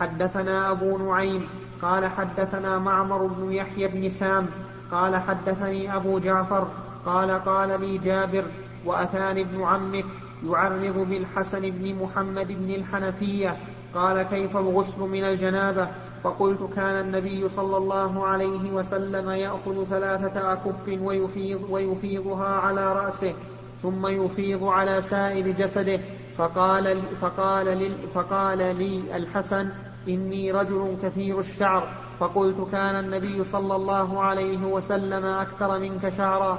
حدثنا 0.00 0.70
أبو 0.70 0.98
نعيم 0.98 1.48
قال 1.82 2.06
حدثنا 2.06 2.78
معمر 2.78 3.26
بن 3.26 3.52
يحيى 3.52 3.88
بن 3.88 4.08
سام 4.08 4.46
قال 4.92 5.16
حدثني 5.16 5.96
أبو 5.96 6.18
جعفر 6.18 6.68
قال 7.06 7.30
قال 7.44 7.80
لي 7.80 7.98
جابر 7.98 8.44
وأتاني 8.84 9.40
ابن 9.40 9.62
عمك 9.62 10.04
يعرض 10.46 11.06
بالحسن 11.10 11.60
بن 11.60 11.94
محمد 12.02 12.46
بن 12.48 12.74
الحنفية 12.74 13.56
قال 13.94 14.22
كيف 14.22 14.56
الغسل 14.56 15.00
من 15.00 15.24
الجنابة؟ 15.24 15.88
فقلت 16.22 16.70
كان 16.76 17.06
النبي 17.06 17.48
صلى 17.48 17.76
الله 17.76 18.26
عليه 18.26 18.70
وسلم 18.70 19.30
يأخذ 19.30 19.84
ثلاثة 19.84 20.52
أكف 20.52 20.88
ويفيض 20.88 21.60
ويفيضها 21.70 22.48
على 22.48 22.92
رأسه 22.92 23.34
ثم 23.82 24.06
يفيض 24.06 24.64
على 24.64 25.02
سائر 25.02 25.48
جسده. 25.50 26.00
فقال 26.38 27.02
فقال 27.20 27.78
لي, 27.78 27.90
فقال 28.14 28.58
لي 28.58 29.16
الحسن 29.16 29.68
إني 30.08 30.52
رجل 30.52 30.96
كثير 31.02 31.40
الشعر. 31.40 31.88
فقلت 32.20 32.68
كان 32.72 32.98
النبي 32.98 33.44
صلى 33.44 33.76
الله 33.76 34.22
عليه 34.22 34.64
وسلم 34.64 35.24
أكثر 35.24 35.78
منك 35.78 36.08
شعرا. 36.08 36.58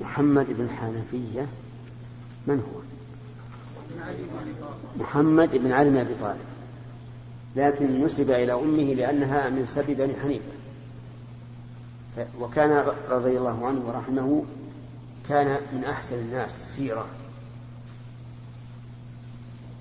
محمد 0.00 0.46
بن 0.48 0.68
حنفية 0.68 1.46
من 2.48 2.60
هو؟ 2.60 2.78
محمد 5.00 5.56
بن 5.56 5.72
علي 5.72 5.90
بن 5.90 5.96
أبي 5.96 6.14
طالب. 6.14 6.40
لكن 7.56 8.04
نسب 8.04 8.30
إلى 8.30 8.52
أمه 8.52 8.94
لأنها 8.94 9.50
من 9.50 9.66
سب 9.66 9.86
بني 9.86 10.14
حنيفة. 10.16 10.52
وكان 12.40 12.92
رضي 13.10 13.38
الله 13.38 13.66
عنه 13.66 13.80
ورحمه 13.86 14.44
كان 15.28 15.60
من 15.72 15.84
أحسن 15.84 16.14
الناس 16.14 16.76
سيرة. 16.76 17.06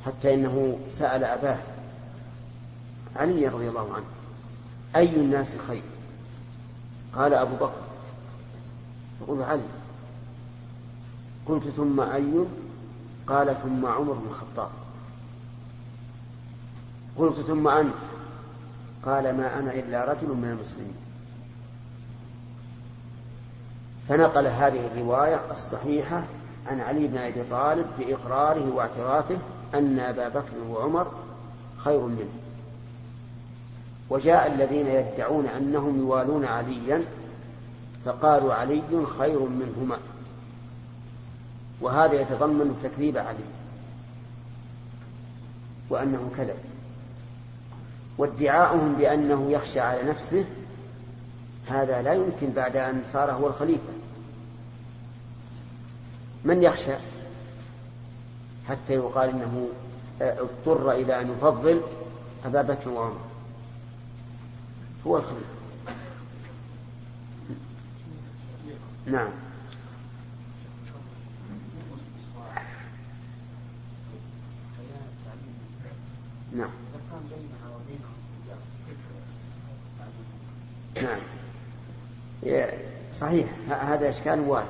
حتى 0.05 0.33
إنه 0.33 0.79
سأل 0.89 1.23
أباه 1.23 1.57
علي 3.15 3.47
رضي 3.47 3.69
الله 3.69 3.93
عنه 3.93 4.05
أي 4.95 5.15
الناس 5.15 5.55
خير؟ 5.67 5.81
قال 7.15 7.33
أبو 7.33 7.55
بكر. 7.55 7.81
يقول 9.21 9.43
علي. 9.43 9.61
قلت 11.47 11.63
ثم 11.67 11.99
أي؟ 11.99 12.45
قال 13.27 13.55
ثم 13.63 13.85
عمر 13.85 14.13
بن 14.13 14.27
الخطاب. 14.29 14.69
قلت 17.17 17.39
ثم 17.39 17.67
أنت؟ 17.67 17.93
قال 19.05 19.37
ما 19.37 19.59
أنا 19.59 19.73
إلا 19.73 20.11
رجل 20.11 20.27
من 20.27 20.49
المسلمين. 20.49 20.95
فنقل 24.09 24.47
هذه 24.47 24.87
الرواية 24.87 25.41
الصحيحة 25.51 26.23
عن 26.67 26.79
علي 26.79 27.07
بن 27.07 27.17
أبي 27.17 27.43
طالب 27.51 27.85
بإقراره 27.99 28.75
واعترافه 28.75 29.37
أن 29.73 29.99
أبا 29.99 30.29
بكر 30.29 30.57
وعمر 30.69 31.07
خير 31.77 32.01
منه. 32.01 32.29
وجاء 34.09 34.47
الذين 34.47 34.87
يدعون 34.87 35.47
أنهم 35.47 35.99
يوالون 35.99 36.45
عليا 36.45 37.03
فقالوا 38.05 38.53
علي 38.53 39.05
خير 39.19 39.39
منهما. 39.39 39.97
وهذا 41.81 42.21
يتضمن 42.21 42.79
تكذيب 42.83 43.17
علي 43.17 43.37
وأنه 45.89 46.31
كذب. 46.37 46.57
وادعاؤهم 48.17 48.93
بأنه 48.93 49.51
يخشى 49.51 49.79
على 49.79 50.03
نفسه 50.03 50.45
هذا 51.67 52.01
لا 52.01 52.13
يمكن 52.13 52.49
بعد 52.49 52.75
أن 52.75 53.03
صار 53.13 53.31
هو 53.31 53.47
الخليفة. 53.47 53.93
من 56.45 56.63
يخشى؟ 56.63 56.93
حتى 58.69 58.93
يقال 58.93 59.29
إنه 59.29 59.69
اضطر 60.21 60.91
إلى 60.91 61.21
أن 61.21 61.31
يفضل 61.31 61.81
أبا 62.45 62.61
بكر 62.61 62.89
وعمر. 62.89 63.19
هو 65.07 65.17
الخليفة. 65.17 65.57
نعم. 69.05 69.29
نعم. 76.55 76.69
نعم. 81.01 81.19
صحيح 83.13 83.49
هذا 83.69 84.09
إشكال 84.09 84.39
وارد 84.39 84.67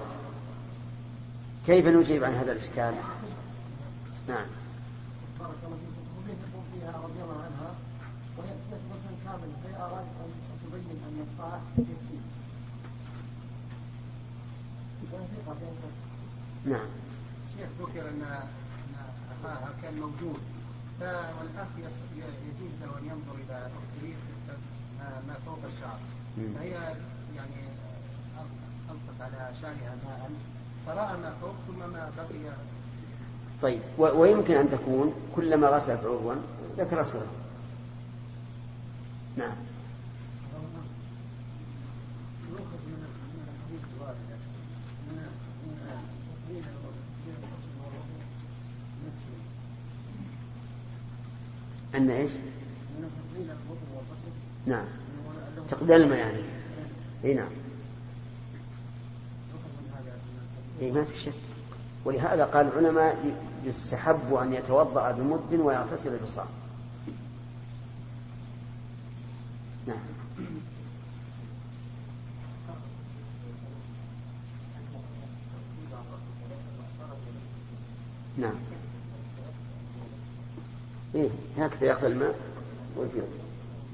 كيف 1.66 1.88
نجيب 1.88 2.24
عن 2.24 2.34
هذا 2.34 2.52
الإشكال؟ 2.52 2.94
نعم. 4.28 4.46
بارك 5.40 5.56
الله 5.66 5.78
فيكم 6.26 6.64
فيها 6.74 7.02
رضي 7.04 7.22
الله 7.24 7.44
عنها 7.44 7.76
كامل 9.26 9.50
أن 9.66 10.06
تبين 10.64 11.00
أن 11.08 11.28
نعم. 16.66 16.88
شيخ 17.58 17.68
ذكر 17.82 18.10
أن 18.10 18.22
أخاها 19.32 19.70
كان 19.82 20.00
موجود. 20.00 20.40
يجوز 22.48 22.72
له 22.82 22.98
أن 23.00 23.06
ينظر 23.06 23.36
إلى 23.46 23.58
أخته 23.58 24.14
ما 25.28 25.36
فوق 25.46 25.60
الشعر. 25.76 26.00
فهي 26.56 26.70
يعني 27.36 27.60
ألقت 28.90 29.22
على 29.22 29.50
شعرها 29.62 29.96
ماء 30.06 30.30
فرأى 30.86 31.18
ما 31.18 31.34
فوق 31.42 31.56
ثم 31.68 31.80
ما 31.80 32.12
بقي. 32.18 32.54
طيب 33.62 33.80
ويمكن 33.98 34.54
أن 34.56 34.72
تكون 34.72 35.14
كلما 35.36 35.68
غسلت 35.68 36.00
عضوا 36.06 36.36
ذكرته 36.78 37.22
نعم. 39.38 39.56
أن 51.98 52.10
إيش؟ 52.10 52.32
نعم. 54.66 54.86
تقبل 55.70 55.92
الماء 55.92 56.20
يعني. 56.20 56.42
إي 57.24 57.34
نعم. 57.34 57.50
إي 60.82 60.92
ما 60.92 61.04
في 61.04 61.20
شك. 61.20 61.34
ولهذا 62.08 62.46
قال 62.46 62.68
العلماء 62.68 63.36
يستحب 63.66 64.34
أن 64.34 64.54
يتوضأ 64.54 65.12
بمد 65.12 65.60
ويغتسل 65.60 66.18
بصاع 66.24 66.46
نعم 69.88 69.98
نعم 78.38 78.56
إيه 81.16 81.30
هكذا 81.68 81.86
يأخذ 81.86 82.06
الماء 82.06 82.36
ويفيض 82.98 83.28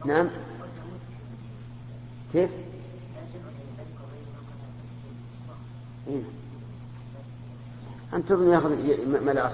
نعم؟ 0.06 0.30
كيف؟ 2.34 2.50
إيه؟ 6.08 6.22
أنت 8.14 8.30
تظن 8.30 8.54
ياخذ 8.54 8.70
ملأ 9.26 9.48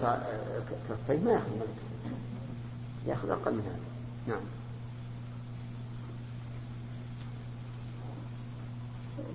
كفيه؟ 1.08 1.20
ما 1.20 1.32
ياخذ 1.32 1.56
ملأ. 1.56 1.68
ياخذ 3.08 3.30
أقل 3.30 3.54
من 3.54 3.62
هذا. 3.62 3.80
نعم. 4.28 4.44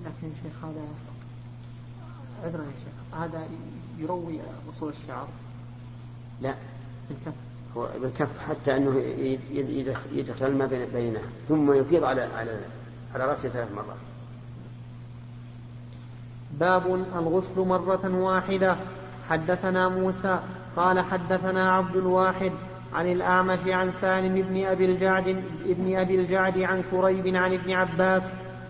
لكن 0.05 0.33
شيخ 0.43 0.65
هذا 0.65 0.87
عذرا 2.43 2.63
يا 2.63 2.71
شيخ. 2.71 3.19
هذا 3.19 3.49
يروي 3.97 4.41
وصول 4.67 4.93
الشعر. 5.03 5.27
لا. 6.41 6.55
بالكف 7.09 7.44
بالكف 7.75 8.49
حتى 8.49 8.77
أنه 8.77 9.03
يدخل 10.13 10.45
الماء 10.45 10.87
بينه 10.93 11.19
ثم 11.47 11.73
يفيض 11.73 12.03
على 12.03 12.21
على 12.21 12.59
على 13.13 13.25
رأسه 13.25 13.49
ثلاث 13.49 13.71
مرات. 13.71 13.97
باب 16.59 17.05
الغسل 17.15 17.61
مرة 17.61 18.17
واحدة. 18.17 18.75
حدثنا 19.29 19.89
موسى 19.89 20.39
قال 20.75 20.99
حدثنا 20.99 21.71
عبد 21.71 21.95
الواحد 21.95 22.51
عن 22.93 23.11
الأعمش 23.11 23.59
عن 23.67 23.91
سالم 24.01 24.41
بن 24.41 24.65
أبي 24.65 24.85
الجعد 24.85 25.43
ابن 25.65 25.95
أبي 25.95 26.15
الجعد 26.15 26.57
عن 26.57 26.83
كريب 26.91 27.35
عن 27.35 27.53
ابن 27.53 27.71
عباس 27.71 28.23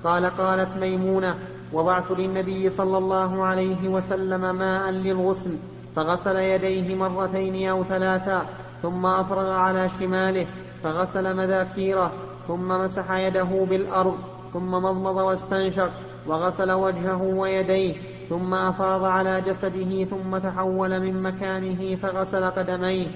قال 0.04 0.26
قالت 0.26 0.78
ميمونة 0.82 1.36
وضعت 1.74 2.12
للنبي 2.12 2.70
صلى 2.70 2.98
الله 2.98 3.46
عليه 3.46 3.88
وسلم 3.88 4.56
ماء 4.56 4.89
للغسل 4.91 5.58
فغسل 5.96 6.36
يديه 6.36 6.96
مرتين 6.96 7.70
أو 7.70 7.84
ثلاثا 7.84 8.46
ثم 8.86 9.06
أفرغ 9.06 9.52
على 9.52 9.89
شماله 10.00 10.48
فغسل 10.84 11.36
مذاكيره 11.36 12.12
ثم 12.48 12.67
مسح 12.67 13.12
يده 13.12 13.65
بالأرض 13.69 14.17
ثم 14.54 14.71
مضمض 14.71 15.15
واستنشق 15.15 15.91
وغسل 16.28 16.71
وجهه 16.71 17.21
ويديه 17.21 17.95
ثم 18.30 18.54
أفاض 18.54 19.04
على 19.04 19.41
جسده 19.41 20.04
ثم 20.04 20.38
تحول 20.38 21.00
من 21.00 21.21
مكانه 21.21 21.95
فغسل 21.95 22.45
قدميه. 22.45 23.08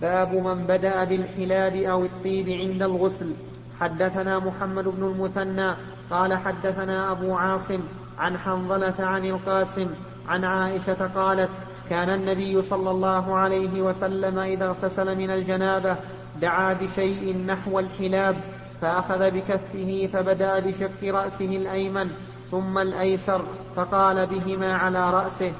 باب 0.00 0.34
من 0.34 0.64
بدأ 0.68 1.04
بالحلاب 1.04 1.76
أو 1.76 2.04
الطيب 2.04 2.48
عند 2.48 2.82
الغسل. 2.82 3.32
حدثنا 3.80 4.38
محمد 4.38 4.84
بن 4.84 5.06
المثنى 5.06 5.70
قال 6.10 6.34
حدثنا 6.34 7.12
أبو 7.12 7.34
عاصم 7.34 7.80
عن 8.18 8.38
حنظلة 8.38 8.94
عن 8.98 9.24
القاسم 9.24 9.88
عن 10.28 10.44
عائشة 10.44 11.10
قالت 11.14 11.50
كان 11.90 12.10
النبي 12.10 12.62
صلى 12.62 12.90
الله 12.90 13.34
عليه 13.34 13.82
وسلم 13.82 14.38
إذا 14.38 14.66
اغتسل 14.66 15.18
من 15.18 15.30
الجنابة 15.30 15.96
دعا 16.40 16.72
بشيء 16.72 17.36
نحو 17.46 17.78
الحلاب 17.78 18.36
فأخذ 18.80 19.30
بكفه 19.30 20.08
فبدأ 20.12 20.58
بشق 20.58 21.04
رأسه 21.04 21.56
الأيمن 21.56 22.10
ثم 22.50 22.78
الأيسر 22.78 23.42
فقال 23.76 24.26
بهما 24.26 24.74
على 24.74 25.10
رأسه. 25.10 25.52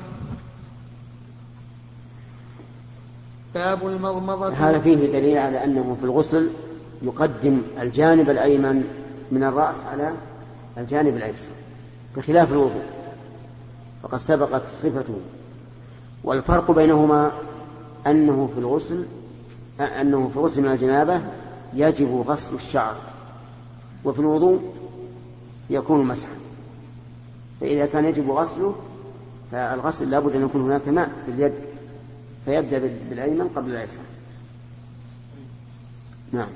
باب 3.55 3.87
المضمضة. 3.87 4.49
هذا 4.49 4.79
فيه 4.79 5.12
دليل 5.12 5.38
على 5.38 5.64
أنه 5.64 5.97
في 6.01 6.07
الغسل 6.07 6.51
يقدم 7.03 7.62
الجانب 7.81 8.31
الأيمن 8.31 8.85
من 9.31 9.45
الرأس 9.45 9.85
على 9.93 10.14
الجانب 10.79 11.16
الأيسر 11.16 11.51
بخلاف 12.16 12.53
الوضوء 12.53 12.83
فقد 14.03 14.19
سبقت 14.19 14.62
صفته. 14.83 15.21
والفرق 16.24 16.70
بينهما 16.70 17.33
أنه 18.06 18.50
في 18.54 18.61
الغسل 18.61 19.06
أنه 19.80 20.28
في 20.28 20.37
الغسل 20.37 20.62
من 20.62 20.72
الجنابة 20.72 21.22
يجب 21.74 22.24
غسل 22.28 22.54
الشعر 22.54 22.94
وفي 24.04 24.18
الوضوء 24.18 24.74
يكون 25.70 26.06
مسحا. 26.06 26.33
فإذا 27.61 27.87
كان 27.87 28.04
يجب 28.04 28.30
غسله 28.30 28.74
فالغسل 29.52 30.11
لابد 30.11 30.37
أن 30.37 30.44
يكون 30.44 30.62
هناك 30.62 30.88
ماء 30.88 31.11
باليد 31.26 31.52
فيبدأ 32.44 32.78
بالأيمن 33.11 33.48
قبل 33.48 33.70
الأيسر 33.70 34.00
نعم. 36.33 36.48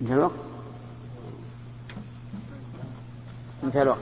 انتهى 0.00 0.14
الوقت؟ 0.14 0.34
انتهى 3.64 3.82
الوقت 3.82 3.98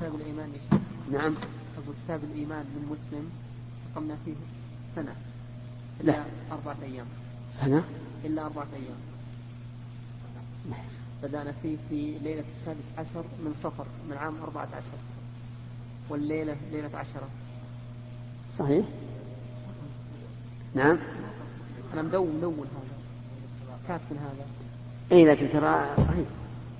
كتاب 0.00 0.14
الإيمان 0.14 0.50
نعم. 1.20 1.34
أقول 1.78 1.94
كتاب 2.04 2.20
الإيمان 2.24 2.64
من 2.64 2.88
مسلم 2.92 3.30
أقمنا 3.92 4.16
فيه 4.24 4.34
سنة. 4.96 5.14
إلا 6.00 6.12
لا. 6.12 6.24
أربعة 6.52 6.76
أيام. 6.82 7.06
سنة؟ 7.54 7.84
إلا 8.24 8.44
أربعة 8.44 8.66
أيام. 8.74 9.00
بدأنا 11.22 11.52
فيه 11.62 11.76
في 11.88 12.18
ليلة 12.18 12.44
السادس 12.58 12.84
عشر 12.98 13.24
من 13.44 13.54
صفر 13.62 13.86
من 14.10 14.16
عام 14.16 14.42
أربعة 14.42 14.68
عشر. 14.72 14.98
والليلة 16.08 16.56
ليلة 16.72 16.98
عشرة. 16.98 17.28
صحيح. 18.58 18.84
نعم. 20.74 20.98
أنا 21.94 22.02
مدون 22.02 22.36
مدون 22.36 22.58
هذا. 22.58 23.78
كاتب 23.88 24.16
هذا. 24.16 24.46
اي 25.12 25.24
لكن 25.24 25.50
ترى 25.50 26.04
صحيح. 26.06 26.26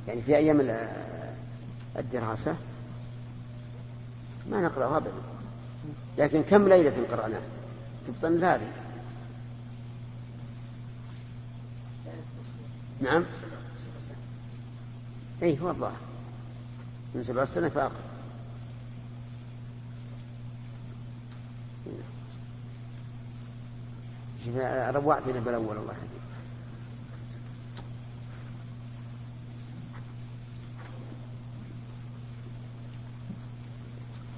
يعني 0.09 0.23
في 0.23 0.37
أيام 0.37 0.77
الدراسة 1.99 2.57
ما 4.51 4.61
نقرأها 4.61 4.97
أبدا. 4.97 5.13
لكن 6.19 6.43
كم 6.43 6.69
ليلة 6.69 7.07
قرأناها 7.11 7.43
تبطن 8.07 8.45
هذه 8.45 8.73
نعم. 13.01 13.25
اي 15.43 15.59
هو 15.61 15.71
الله. 15.71 15.93
من 17.15 17.23
سبع 17.23 17.45
سنة 17.45 17.69
فأقل 17.69 17.95
روعتنا 24.95 25.41
بالأول 25.41 25.77
الله 25.77 25.93
يهديك. 25.93 26.20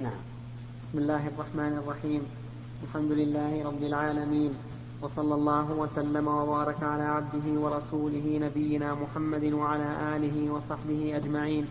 نعم. 0.02 0.22
بسم 0.82 0.98
الله 0.98 1.28
الرحمن 1.28 1.78
الرحيم. 1.78 2.22
الحمد 2.82 3.12
لله 3.12 3.64
رب 3.64 3.82
العالمين 3.82 4.54
وصلى 5.02 5.34
الله 5.34 5.72
وسلم 5.72 6.28
وبارك 6.28 6.82
على 6.82 7.02
عبده 7.02 7.60
ورسوله 7.60 8.38
نبينا 8.42 8.94
محمد 8.94 9.44
وعلى 9.52 10.16
آله 10.16 10.52
وصحبه 10.52 11.16
أجمعين. 11.16 11.66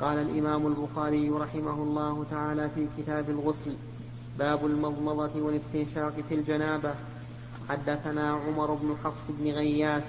قال 0.00 0.18
الإمام 0.18 0.66
البخاري 0.66 1.30
رحمه 1.30 1.82
الله 1.82 2.24
تعالى 2.30 2.68
في 2.68 2.86
كتاب 2.98 3.30
الغسل 3.30 3.74
باب 4.38 4.66
المضمضة 4.66 5.42
والاستنشاق 5.42 6.14
في 6.28 6.34
الجنابة. 6.34 6.94
حدثنا 7.68 8.30
عمر 8.30 8.74
بن 8.74 8.96
حفص 9.04 9.26
بن 9.38 9.50
غياث 9.50 10.04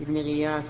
بن 0.00 0.14
غياث 0.14 0.64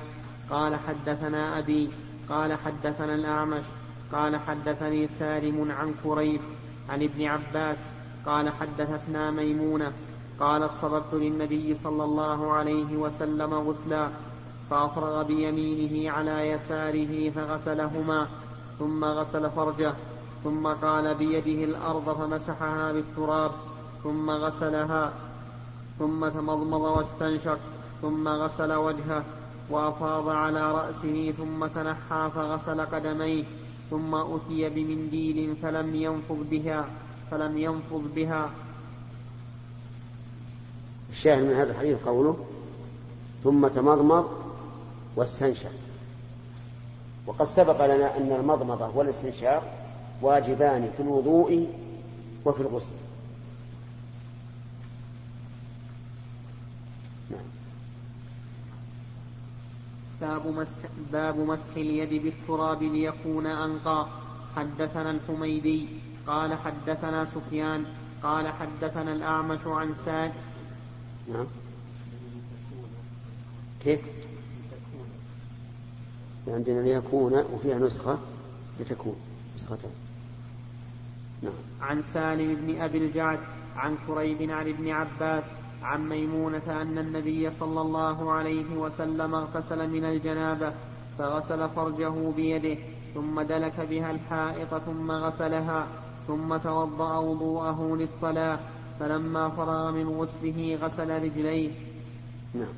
قال 0.51 0.77
حدثنا 0.77 1.59
أبي 1.59 1.91
قال 2.29 2.59
حدثنا 2.59 3.15
الأعمش 3.15 3.65
قال 4.12 4.37
حدثني 4.37 5.09
سالم 5.09 5.72
عن 5.72 5.94
كريب 6.05 6.40
عن 6.88 7.03
ابن 7.03 7.25
عباس 7.25 7.77
قال 8.27 8.51
حدثتنا 8.51 9.31
ميمونة 9.31 9.92
قالت 10.40 10.70
صببت 10.83 11.14
للنبي 11.14 11.75
صلى 11.75 12.05
الله 12.05 12.53
عليه 12.53 12.96
وسلم 12.96 13.55
غسلا 13.55 14.09
فأفرغ 14.70 15.22
بيمينه 15.22 16.11
على 16.11 16.51
يساره 16.51 17.31
فغسلهما 17.31 18.29
ثم 18.79 19.05
غسل 19.05 19.51
فرجه 19.51 19.94
ثم 20.44 20.66
قال 20.66 21.14
بيده 21.14 21.64
الأرض 21.64 22.16
فمسحها 22.18 22.92
بالتراب 22.92 23.51
ثم 24.03 24.31
غسلها 24.31 25.12
ثم 25.98 26.29
تمضمض 26.29 26.81
واستنشق 26.81 27.59
ثم 28.03 28.29
غسل 28.29 28.72
وجهه 28.72 29.25
وأفاض 29.70 30.29
على 30.29 30.72
رأسه 30.72 31.35
ثم 31.38 31.66
تنحى 31.66 32.31
فغسل 32.35 32.81
قدميه. 32.81 33.44
ثم 33.93 34.15
أتي 34.15 34.69
بمنديل 34.69 35.57
فلم 35.63 35.95
ينفض 35.95 36.47
بها 36.51 36.89
فلم 37.31 37.59
ينفض 37.59 38.03
بها. 38.15 38.51
الشاهد 41.11 41.43
من 41.43 41.55
هذا 41.55 41.71
الحديث 41.73 41.99
قوله 42.07 42.37
ثم 43.45 43.69
تمضمض 43.69 44.31
واستنشق. 45.17 45.71
وقد 47.27 47.47
سبق 47.47 47.87
لنا 47.87 48.17
أن 48.17 48.33
المضمضة 48.33 48.97
والاستنشاق 48.97 49.63
واجبان 50.23 50.91
في 50.97 51.03
الوضوء 51.03 51.67
وفي 52.45 52.61
الغسل. 52.61 53.02
باب 60.23 60.47
مسح, 60.47 60.89
باب 61.13 61.39
مسح 61.39 61.77
اليد 61.77 62.23
بالتراب 62.23 62.83
ليكون 62.83 63.47
أنقى. 63.47 64.07
حدثنا 64.57 65.11
الحميدي 65.11 65.89
قال 66.27 66.55
حدثنا 66.55 67.25
سفيان 67.25 67.85
قال 68.23 68.49
حدثنا 68.49 69.13
الأعمش 69.13 69.61
عن 69.67 69.95
سعد. 70.05 70.33
نعم. 71.33 71.47
كيف؟ 73.85 74.01
عندنا 76.49 76.81
ليكون 76.81 77.45
وفيها 77.53 77.79
نسخة 77.79 78.19
لتكون 78.81 79.17
نسختان 79.57 79.91
نعم. 81.43 81.53
عن 81.81 82.03
سالم 82.15 82.55
بن 82.55 82.81
أبي 82.81 82.99
الجعد 82.99 83.39
عن 83.77 83.97
كريب 84.07 84.51
عن 84.51 84.69
ابن 84.69 84.89
عباس 84.91 85.45
عن 85.83 86.09
ميمونة 86.09 86.83
أن 86.83 86.99
النبي 86.99 87.51
صلى 87.51 87.81
الله 87.81 88.33
عليه 88.33 88.77
وسلم 88.77 89.35
اغتسل 89.35 89.90
من 89.90 90.05
الجنابة 90.05 90.73
فغسل 91.18 91.68
فرجه 91.68 92.31
بيده 92.37 92.81
ثم 93.14 93.40
دلك 93.40 93.81
بها 93.90 94.11
الحائط 94.11 94.75
ثم 94.75 95.11
غسلها 95.11 95.87
ثم 96.27 96.57
توضأ 96.57 97.18
وضوءه 97.18 97.97
للصلاة 97.97 98.59
فلما 99.01 99.49
فرغ 99.49 99.90
من 99.90 100.09
غسله 100.09 100.79
غسل 100.83 101.23
رجليه. 101.23 101.71
نعم. 102.55 102.75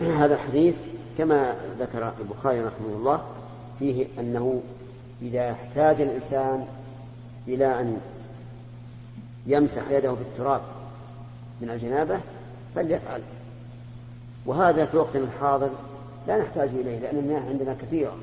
هذا 0.00 0.34
الحديث 0.34 0.76
كما 1.18 1.56
ذكر 1.80 2.12
البخاري 2.20 2.60
رحمه 2.60 2.96
الله 2.96 3.22
فيه 3.78 4.06
أنه 4.18 4.62
إذا 5.22 5.50
احتاج 5.52 6.00
الإنسان 6.00 6.66
إلى 7.48 7.80
أن 7.80 8.00
يمسح 9.46 9.90
يده 9.90 10.12
بالتراب 10.12 10.60
من 11.60 11.70
الجنابة 11.70 12.20
فليفعل. 12.74 13.20
وهذا 14.46 14.86
في 14.86 14.96
وقتنا 14.96 15.24
الحاضر 15.24 15.70
لا 16.28 16.38
نحتاج 16.38 16.68
إليه 16.68 16.98
لأن 16.98 17.18
المياه 17.18 17.40
عندنا 17.40 17.74
كثيرة. 17.74 18.16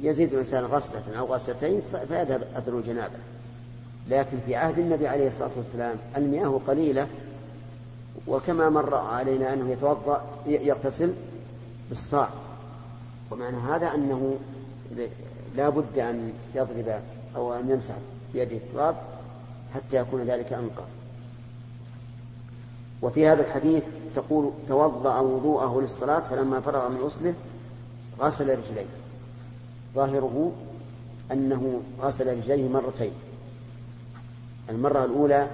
يزيد 0.00 0.32
الإنسان 0.32 0.64
غسلة 0.64 1.18
أو 1.18 1.34
غسلتين 1.34 1.80
فيذهب 2.08 2.42
أثر 2.56 2.78
الجنابة. 2.78 3.14
لكن 4.08 4.38
في 4.46 4.56
عهد 4.56 4.78
النبي 4.78 5.08
عليه 5.08 5.28
الصلاة 5.28 5.50
والسلام 5.56 5.96
المياه 6.16 6.60
قليلة 6.66 7.06
وكما 8.26 8.68
مر 8.68 8.94
علينا 8.94 9.54
أنه 9.54 9.70
يتوضأ 9.70 10.22
يغتسل 10.46 11.12
بالصاع. 11.88 12.28
ومعنى 13.30 13.56
هذا 13.56 13.94
أنه 13.94 14.38
لا 15.56 15.68
بد 15.68 15.98
أن 15.98 16.32
يضرب 16.54 17.00
أو 17.36 17.54
أن 17.54 17.70
يمسح 17.70 17.94
بيده 18.32 18.56
التراب 18.56 18.96
حتى 19.74 19.96
يكون 19.96 20.22
ذلك 20.22 20.52
أنقى. 20.52 20.84
وفي 23.02 23.28
هذا 23.28 23.46
الحديث 23.46 23.82
تقول 24.16 24.50
توضأ 24.68 25.20
وضوءه 25.20 25.80
للصلاة 25.80 26.20
فلما 26.20 26.60
فرغ 26.60 26.88
من 26.88 26.96
غسله 26.96 27.34
غسل 28.20 28.50
رجليه. 28.50 28.86
ظاهره 29.94 30.52
أنه 31.32 31.80
غسل 32.00 32.36
رجليه 32.36 32.68
مرتين. 32.68 33.12
المرة 34.70 35.04
الأولى 35.04 35.48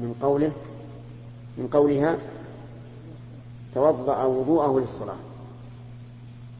من 0.00 0.14
قوله 0.22 0.52
من 1.58 1.68
قولها 1.72 2.18
توضأ 3.74 4.24
وضوءه 4.24 4.80
للصلاة. 4.80 5.16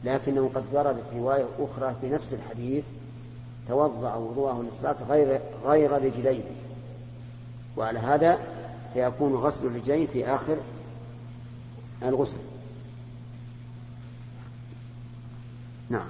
لكنه 0.03 0.49
قد 0.55 0.63
وردت 0.73 1.03
رواية 1.15 1.45
أخرى 1.59 1.95
في 2.01 2.09
نفس 2.09 2.33
الحديث 2.33 2.83
توضأ 3.67 4.15
وضوءه 4.15 4.61
للصلاة 4.61 4.95
غير 5.09 5.39
غير 5.65 5.91
رجليه. 5.91 6.43
وعلى 7.77 7.99
هذا 7.99 8.39
فيكون 8.93 9.35
غسل 9.35 9.65
الرجلين 9.65 10.07
في 10.07 10.25
آخر 10.25 10.57
الغسل. 12.03 12.37
نعم. 15.89 16.07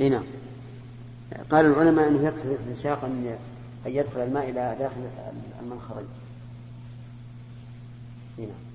إي 0.00 0.08
نعم. 0.08 0.24
قال 1.50 1.66
العلماء 1.66 2.08
أنه 2.08 2.28
يكفي 2.28 2.44
الاستنشاق 2.44 3.04
أن 3.04 3.36
يدخل 3.86 4.20
الماء 4.20 4.50
إلى 4.50 4.76
داخل 4.78 5.00
المنخرين 5.62 6.06
إي 8.38 8.46
نعم. 8.46 8.65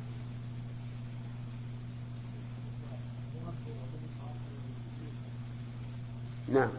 نعم. 6.51 6.69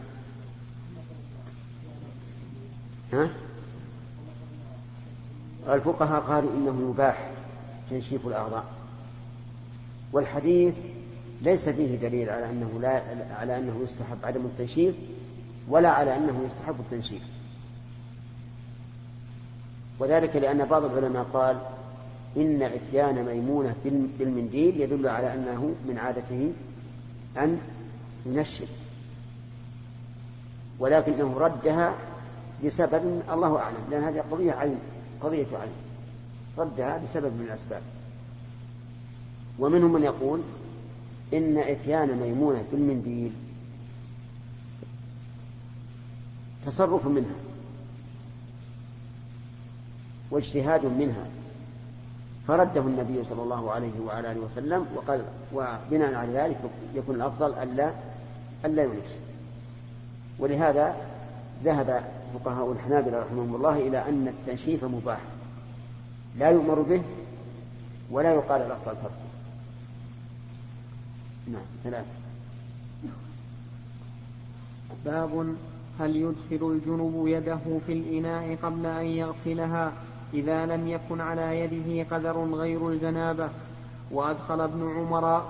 ها؟ 3.13 3.29
الفقهاء 5.67 6.21
قالوا 6.21 6.51
إنه 6.53 6.89
يباح 6.89 7.31
تنشيف 7.89 8.27
الأعضاء. 8.27 8.65
والحديث 10.11 10.75
ليس 11.41 11.69
فيه 11.69 11.95
دليل 11.95 12.29
على 12.29 12.49
أنه 12.49 12.79
لا 12.81 13.01
على 13.39 13.57
أنه 13.57 13.79
يستحب 13.83 14.17
عدم 14.23 14.45
التنشيف 14.45 14.95
ولا 15.67 15.89
على 15.89 16.17
أنه 16.17 16.45
يستحب 16.45 16.75
التنشيف. 16.79 17.21
وذلك 19.99 20.35
لأن 20.35 20.65
بعض 20.65 20.85
العلماء 20.85 21.23
قال 21.23 21.61
إن 22.37 22.61
اتيان 22.61 23.25
ميمونة 23.25 23.75
بالمنديل 24.19 24.81
يدل 24.81 25.07
على 25.07 25.33
أنه 25.33 25.75
من 25.87 25.97
عادته 25.97 26.53
أن 27.37 27.59
ينشف. 28.25 28.82
ولكنه 30.79 31.37
ردها 31.37 31.93
بسبب 32.65 33.21
الله 33.31 33.57
أعلم 33.57 33.77
لأن 33.91 34.03
هذه 34.03 34.23
قضية 34.31 34.51
عين 34.51 34.79
قضية 35.21 35.47
عين. 35.53 35.71
ردها 36.57 36.97
بسبب 36.97 37.33
من 37.33 37.45
الأسباب. 37.47 37.81
ومنهم 39.59 39.93
من 39.93 40.03
يقول 40.03 40.41
إن 41.33 41.57
إتيان 41.57 42.17
ميمونة 42.17 42.63
بالمنديل 42.71 43.31
تصرف 46.65 47.07
منها 47.07 47.35
واجتهاد 50.31 50.85
منها. 50.85 51.25
فرده 52.47 52.81
النبي 52.81 53.23
صلى 53.23 53.41
الله 53.43 53.71
عليه 53.71 53.99
وعلى 54.05 54.31
آله 54.31 54.39
وسلم 54.39 54.85
وقال 54.95 55.23
وبناء 55.53 56.13
على 56.13 56.31
ذلك 56.31 56.59
يكون 56.95 57.15
الأفضل 57.15 57.53
ألا 57.53 57.91
ألا 58.65 58.83
ينفس 58.83 59.19
ولهذا 60.39 60.95
ذهب 61.63 62.03
فقهاء 62.33 62.71
الحنابلة 62.71 63.19
رحمهم 63.19 63.55
الله 63.55 63.77
إلى 63.87 64.09
أن 64.09 64.27
التنشيف 64.27 64.83
مباح. 64.83 65.19
لا 66.37 66.49
يؤمر 66.49 66.81
به 66.81 67.01
ولا 68.11 68.33
يقال 68.33 68.61
الأفضل 68.61 68.95
فرقه 68.95 69.11
نعم 71.47 71.65
ثلاثة. 71.83 72.23
باب 75.05 75.55
هل 75.99 76.15
يدخل 76.15 76.71
الجنب 76.71 77.23
يده 77.27 77.79
في 77.87 77.93
الإناء 77.93 78.57
قبل 78.63 78.85
أن 78.85 79.05
يغسلها 79.05 79.91
إذا 80.33 80.65
لم 80.65 80.87
يكن 80.87 81.21
على 81.21 81.59
يده 81.59 82.15
قدر 82.15 82.37
غير 82.53 82.89
الجنابة؟ 82.89 83.49
وأدخل 84.11 84.61
ابن 84.61 84.95
عمر 84.97 85.43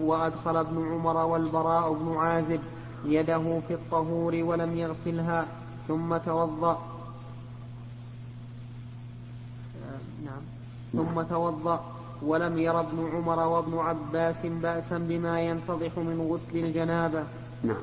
وأدخل 0.00 0.56
ابن 0.56 0.88
عمر 0.92 1.16
والبراء 1.16 1.92
بن 1.92 2.16
عازب 2.16 2.60
يده 3.12 3.60
في 3.68 3.74
الطهور 3.74 4.34
ولم 4.34 4.78
يغسلها 4.78 5.46
ثم 5.88 6.16
توضأ. 6.16 6.82
نعم. 10.24 10.42
ثم 10.92 11.22
توضأ. 11.22 11.80
ولم 12.22 12.58
ير 12.58 12.80
ابن 12.80 13.10
عمر 13.14 13.38
وابن 13.38 13.78
عباس 13.78 14.36
بأسا 14.44 14.98
بما 14.98 15.40
ينتضح 15.40 15.98
من 15.98 16.28
غسل 16.30 16.58
الجنابة. 16.58 17.24
نعم. 17.64 17.82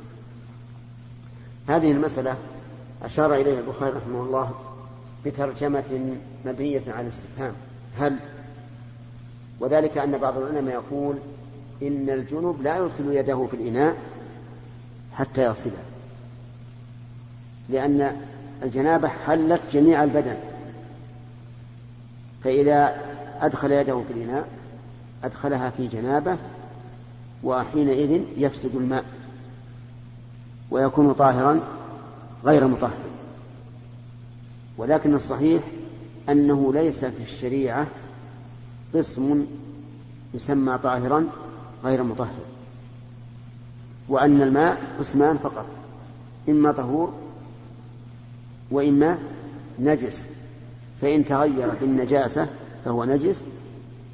هذه 1.68 1.92
المسألة 1.92 2.36
أشار 3.04 3.36
إليها 3.36 3.60
البخاري 3.60 3.98
رحمه 3.98 4.22
الله 4.22 4.52
بترجمة 5.26 6.18
مبنية 6.46 6.84
على 6.88 7.02
الاستفهام. 7.02 7.54
هل؟ 7.98 8.20
وذلك 9.60 9.98
أن 9.98 10.18
بعض 10.18 10.38
العلماء 10.38 10.74
يقول 10.74 11.16
إن 11.82 12.10
الجنوب 12.10 12.62
لا 12.62 12.78
يدخل 12.78 13.16
يده 13.16 13.48
في 13.52 13.54
الإناء 13.54 13.98
حتى 15.14 15.44
يغسلها 15.44 15.84
لأن 17.70 18.22
الجنابة 18.64 19.08
حلت 19.08 19.62
جميع 19.72 20.04
البدن. 20.04 20.36
فإذا 22.44 23.02
أدخل 23.42 23.72
يده 23.72 24.02
في 24.08 24.14
الإناء 24.14 24.48
أدخلها 25.24 25.70
في 25.70 25.88
جنابة 25.88 26.38
وحينئذ 27.44 28.22
يفسد 28.38 28.76
الماء 28.76 29.06
ويكون 30.72 31.14
طاهرا 31.14 31.60
غير 32.46 32.68
مطهر. 32.68 32.98
ولكن 34.78 35.16
الصحيح 35.16 35.64
أنه 36.30 36.74
ليس 36.74 37.06
في 37.06 37.24
الشريعة 37.24 37.88
قسم 38.96 39.46
يسمى 40.34 40.78
طاهرا 40.78 41.28
غير 41.84 42.04
مطهر. 42.04 42.53
وأن 44.10 44.42
الماء 44.42 44.82
قسمان 45.00 45.38
فقط 45.38 45.66
إما 46.50 46.72
طهور 46.72 47.14
وإما 48.72 49.18
نجس 49.80 50.26
فإن 51.02 51.26
تغير 51.26 51.70
بالنجاسة 51.82 52.48
فهو 52.86 53.06
نجس 53.06 53.42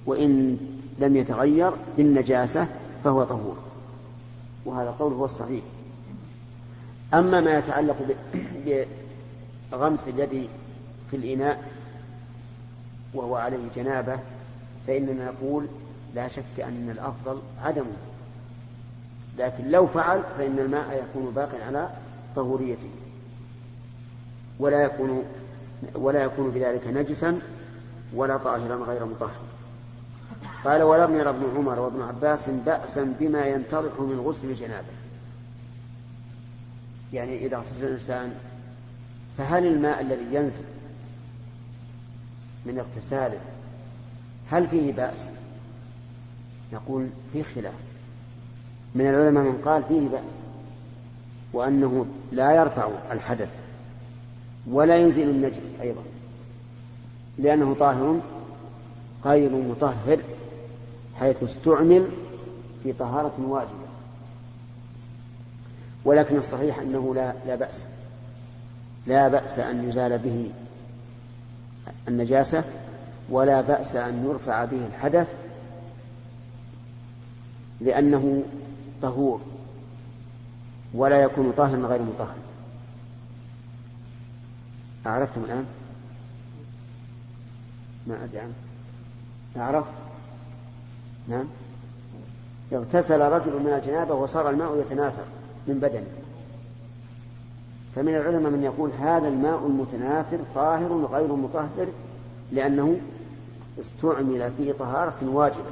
وإن 0.06 0.58
لم 1.00 1.16
يتغير 1.16 1.72
بالنجاسة 1.98 2.68
فهو 3.04 3.24
طهور. 3.24 3.58
وهذا 4.66 4.90
القول 4.90 5.14
هو 5.14 5.26
الصحيح. 5.26 5.64
أما 7.14 7.42
ما 7.42 7.58
يتعلق 7.58 7.96
بغمس 9.72 10.08
اليد 10.08 10.50
في 11.12 11.18
الإناء 11.18 11.64
وهو 13.14 13.36
عليه 13.36 13.68
جنابة 13.76 14.20
فإننا 14.88 15.32
نقول 15.32 15.66
لا 16.16 16.28
شك 16.28 16.60
أن 16.60 16.90
الأفضل 16.92 17.40
عدمه. 17.64 18.09
لكن 19.38 19.70
لو 19.72 19.88
فعل 19.88 20.22
فإن 20.38 20.60
الماء 20.60 21.04
يكون 21.04 21.34
باق 21.34 21.64
على 21.68 21.90
طهوريته. 22.36 22.90
ولا 24.60 24.84
يكون 24.84 25.24
ولا 25.94 26.24
يكون 26.24 26.52
بذلك 26.52 26.88
نجسا 26.88 27.40
ولا 28.14 28.38
طاهرا 28.38 28.76
غير 28.76 29.06
مطهر. 29.06 29.42
قال 30.66 30.84
ولم 30.84 31.16
ير 31.16 31.30
ابن 31.30 31.54
عمر 31.58 31.80
وابن 31.80 32.02
عباس 32.02 32.50
بأسا 32.50 33.16
بما 33.20 33.46
ينتضح 33.46 34.00
من 34.00 34.24
غسل 34.26 34.50
الجنابة. 34.50 34.88
يعني 37.14 37.46
إذا 37.46 37.58
اغتسل 37.58 37.86
الإنسان 37.86 38.34
فهل 39.38 39.68
الماء 39.68 40.02
الذي 40.02 40.36
ينزل 40.36 40.64
من 42.66 42.80
اغتساله 42.80 43.40
هل 44.52 44.68
فيه 44.68 44.94
بأس؟ 44.94 45.24
نقول 46.74 47.10
فيه 47.34 47.44
خلاف. 47.44 47.89
من 48.96 49.08
العلماء 49.08 49.44
من 49.44 49.62
قال 49.66 49.84
فيه 49.84 50.08
بأس 50.10 50.40
وأنه 51.54 52.06
لا 52.32 52.52
يرفع 52.52 52.88
الحدث 53.12 53.50
ولا 54.72 54.98
ينزل 54.98 55.30
النجس 55.30 55.82
أيضا 55.82 56.02
لأنه 57.38 57.76
طاهر 57.80 58.20
غير 59.26 59.52
مطهر 59.52 60.20
حيث 61.20 61.44
استعمل 61.44 62.08
في 62.84 62.94
طهارة 62.94 63.34
واجبة. 63.48 63.90
ولكن 66.06 66.38
الصحيح 66.38 66.80
أنه 66.80 67.16
لا, 67.16 67.34
لا 67.48 67.56
بأس 67.56 67.84
لا 69.08 69.28
بأس 69.28 69.60
أن 69.60 69.90
يزال 69.90 70.18
به 70.18 70.50
النجاسة 72.08 72.64
ولا 73.30 73.62
بأس 73.62 73.96
أن 73.96 74.26
يرفع 74.30 74.66
به 74.66 74.86
الحدث 74.86 75.28
لأنه 77.82 78.44
طهور 79.02 79.41
ولا 80.93 81.22
يكون 81.22 81.52
طاهرا 81.58 81.88
غير 81.88 82.02
مطهر. 82.02 82.36
أعرفتم 85.08 85.41
الآن؟ 85.43 85.66
ما 88.08 88.24
أدري 88.24 88.39
عنه. 88.39 88.54
أعرف؟ 89.58 89.86
نعم. 91.28 91.45
اغتسل 92.74 93.22
رجل 93.22 93.52
من 93.52 93.74
الجنابة 93.74 94.16
وصار 94.16 94.50
الماء 94.50 94.80
يتناثر 94.80 95.26
من 95.68 95.80
بدنه. 95.80 96.08
فمن 97.95 98.16
العلماء 98.16 98.52
من 98.52 98.64
يقول 98.64 98.91
هذا 98.91 99.28
الماء 99.28 99.68
المتناثر 99.68 100.39
طاهر 100.56 101.06
غير 101.06 101.36
مطهر 101.36 101.88
لأنه 102.52 103.00
استعمل 103.80 104.52
في 104.58 104.74
طهارة 104.74 105.18
واجبة. 105.24 105.72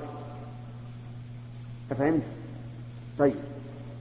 أفهمت؟ 1.92 2.37
طيب. 3.20 3.36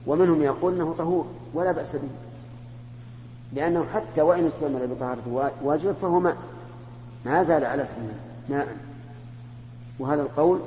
ومنهم 0.07 0.43
يقول 0.43 0.73
أنه 0.73 0.95
طهور 0.97 1.25
ولا 1.53 1.71
بأس 1.71 1.91
به. 1.91 2.09
لأنه 3.53 3.85
حتى 3.93 4.21
وإن 4.21 4.47
استعمل 4.47 4.87
بطهارة 4.87 5.51
واجبة 5.63 5.93
فهو 5.93 6.19
ماء. 6.19 6.37
ما 7.25 7.43
زال 7.43 7.65
على 7.65 7.83
اسمه 7.83 8.13
ماء. 8.49 8.77
وهذا 9.99 10.21
القول 10.21 10.59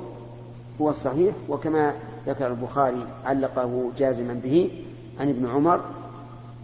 هو 0.81 0.89
الصحيح 0.89 1.35
وكما 1.49 1.93
ذكر 2.27 2.47
البخاري 2.47 3.07
علقه 3.25 3.91
جازما 3.97 4.33
به 4.33 4.83
عن 5.19 5.29
ابن 5.29 5.49
عمر 5.49 5.81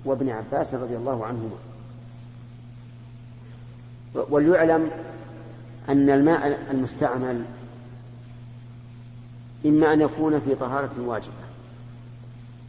وابن 0.05 0.29
عباس 0.29 0.73
رضي 0.73 0.97
الله 0.97 1.25
عنهما. 1.25 1.57
وليعلم 4.29 4.91
أن 5.89 6.09
الماء 6.09 6.67
المستعمل 6.71 7.45
إما 9.65 9.93
أن 9.93 10.01
يكون 10.01 10.39
في 10.39 10.55
طهارة 10.55 10.91
واجبة. 11.05 11.46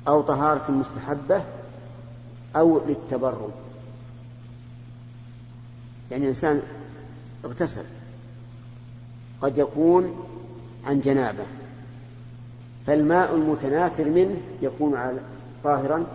أو 0.09 0.23
طهارة 0.23 0.71
مستحبة 0.71 1.43
أو 2.57 2.81
للتبرد. 2.87 3.53
يعني 6.11 6.25
الإنسان 6.25 6.63
اغتسل 7.45 7.85
قد 9.43 9.59
يكون 9.59 10.27
عن 10.87 11.01
جنابة 11.01 11.45
فالماء 12.87 13.35
المتناثر 13.35 14.11
منه 14.11 14.37
يكون 14.63 14.95
على 14.97 15.21
طاهرا 15.65 16.07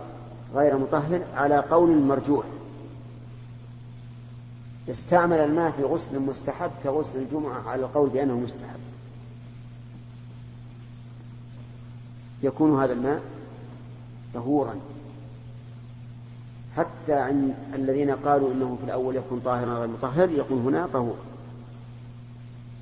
غير 0.54 0.78
مطهر 0.78 1.20
على 1.34 1.58
قول 1.58 1.98
مرجوح 1.98 2.44
استعمل 4.90 5.36
الماء 5.36 5.70
في 5.70 5.82
غسل 5.82 6.20
مستحب 6.20 6.70
كغسل 6.84 7.18
الجمعة 7.18 7.68
على 7.68 7.82
القول 7.82 8.08
بأنه 8.08 8.38
مستحب. 8.38 8.80
يكون 12.42 12.80
هذا 12.80 12.92
الماء 12.92 13.22
طهورا. 14.34 14.74
حتى 16.76 17.12
عن 17.12 17.54
الذين 17.74 18.10
قالوا 18.10 18.52
إنه 18.52 18.76
في 18.80 18.84
الأول 18.86 19.16
يكون 19.16 19.40
طاهرا 19.44 19.78
غير 19.78 19.88
مطهر 19.88 20.30
يكون 20.30 20.62
هنا 20.62 20.86
طهور. 20.92 21.16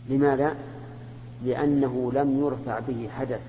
لماذا؟ 0.08 0.54
لأنه 1.44 2.12
لم 2.14 2.40
يرفع 2.40 2.78
به 2.78 3.08
حدث. 3.18 3.40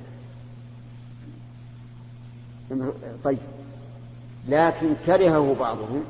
طيب. 3.23 3.37
لكن 4.47 4.93
كرهه 5.05 5.55
بعضهم. 5.59 6.03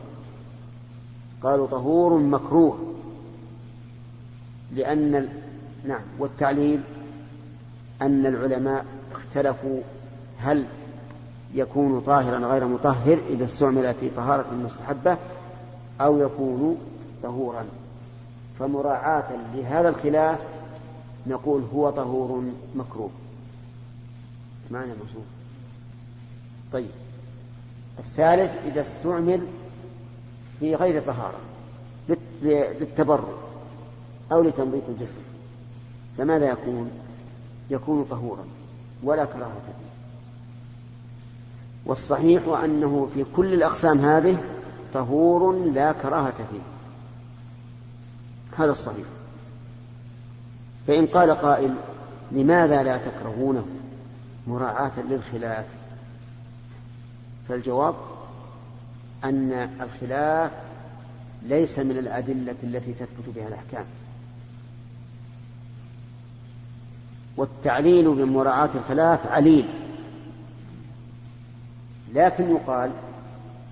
قالوا 1.44 1.68
طهور 1.68 2.18
مكروه. 2.18 2.94
لأن 4.76 5.16
ال... 5.16 5.30
نعم. 5.88 6.02
والتعليل 6.20 6.82
أن 8.02 8.26
العلماء 8.26 8.86
اختلفوا 9.12 9.82
هل 10.38 10.66
يكون 11.54 12.02
طاهرا 12.02 12.38
غير 12.38 12.68
مطهر 12.68 13.20
إذا 13.30 13.46
استعمل 13.46 13.94
في 13.94 14.10
طهارة 14.10 14.54
مستحبة 14.54 15.18
أو 16.02 16.20
يكون 16.20 16.78
طهورا. 17.24 17.66
فمراعاة 18.60 19.30
لهذا 19.56 19.90
الخلاف 19.90 20.40
نقول 21.28 21.64
هو 21.76 21.90
طهور 21.90 22.44
مكروه. 22.76 23.10
معنى 24.72 24.92
موصوف 24.92 25.26
طيب. 26.74 26.90
الثالث 28.00 28.56
إذا 28.66 28.82
استعمل 28.82 29.48
في 30.60 30.76
غير 30.76 31.02
طهارة 31.02 31.38
للتبرع 32.42 33.34
أو 34.32 34.42
لتنظيف 34.42 34.84
الجسم 34.90 35.22
فماذا 36.18 36.50
يكون؟ 36.50 36.92
يكون 37.70 38.04
طهورا 38.04 38.46
ولا 39.04 39.26
كراهة 39.26 39.62
فيه. 39.66 39.93
والصحيح 41.86 42.48
أنه 42.64 43.10
في 43.14 43.26
كل 43.36 43.54
الأقسام 43.54 44.00
هذه 44.00 44.44
طهور 44.94 45.56
لا 45.56 45.92
كراهة 45.92 46.36
فيه. 46.36 46.62
هذا 48.58 48.72
الصحيح. 48.72 49.06
فإن 50.88 51.08
قال 51.08 51.32
قائل 51.32 51.74
لماذا 52.32 52.84
لا 52.84 52.98
تكرهونه؟ 52.98 53.66
مراعاة 54.48 54.92
للخلاف. 55.10 55.66
فالجواب 57.50 57.96
أن 59.24 59.70
الخلاف 59.82 60.52
ليس 61.44 61.80
من 61.80 61.98
الأدلة 61.98 62.56
التي 62.64 62.94
تثبت 62.94 63.36
بها 63.36 63.48
الأحكام. 63.48 63.86
والتعليل 67.38 68.14
بمراعاة 68.14 68.70
الخلاف 68.76 69.28
عليل. 69.28 69.83
لكن 72.14 72.52
يقال 72.52 72.92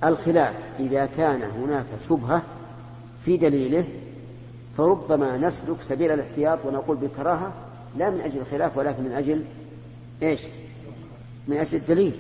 الخلاف 0.04 0.54
إذا 0.80 1.06
كان 1.18 1.42
هناك 1.42 1.86
شبهة 2.10 2.42
في 3.26 3.38
دليله 3.38 3.86
فربما 4.78 5.38
نسلك 5.38 5.82
سبيل 5.82 6.12
الاحتياط 6.12 6.60
ونقول 6.66 6.98
بالكراهة 6.98 7.52
لا 7.98 8.10
من 8.10 8.22
أجل 8.22 8.40
الخلاف 8.40 8.78
ولكن 8.78 9.04
من 9.04 9.12
أجل 9.12 9.44
إيش؟ 10.24 10.42
من 11.48 11.58
أجل 11.58 11.78
الدليل. 11.78 12.14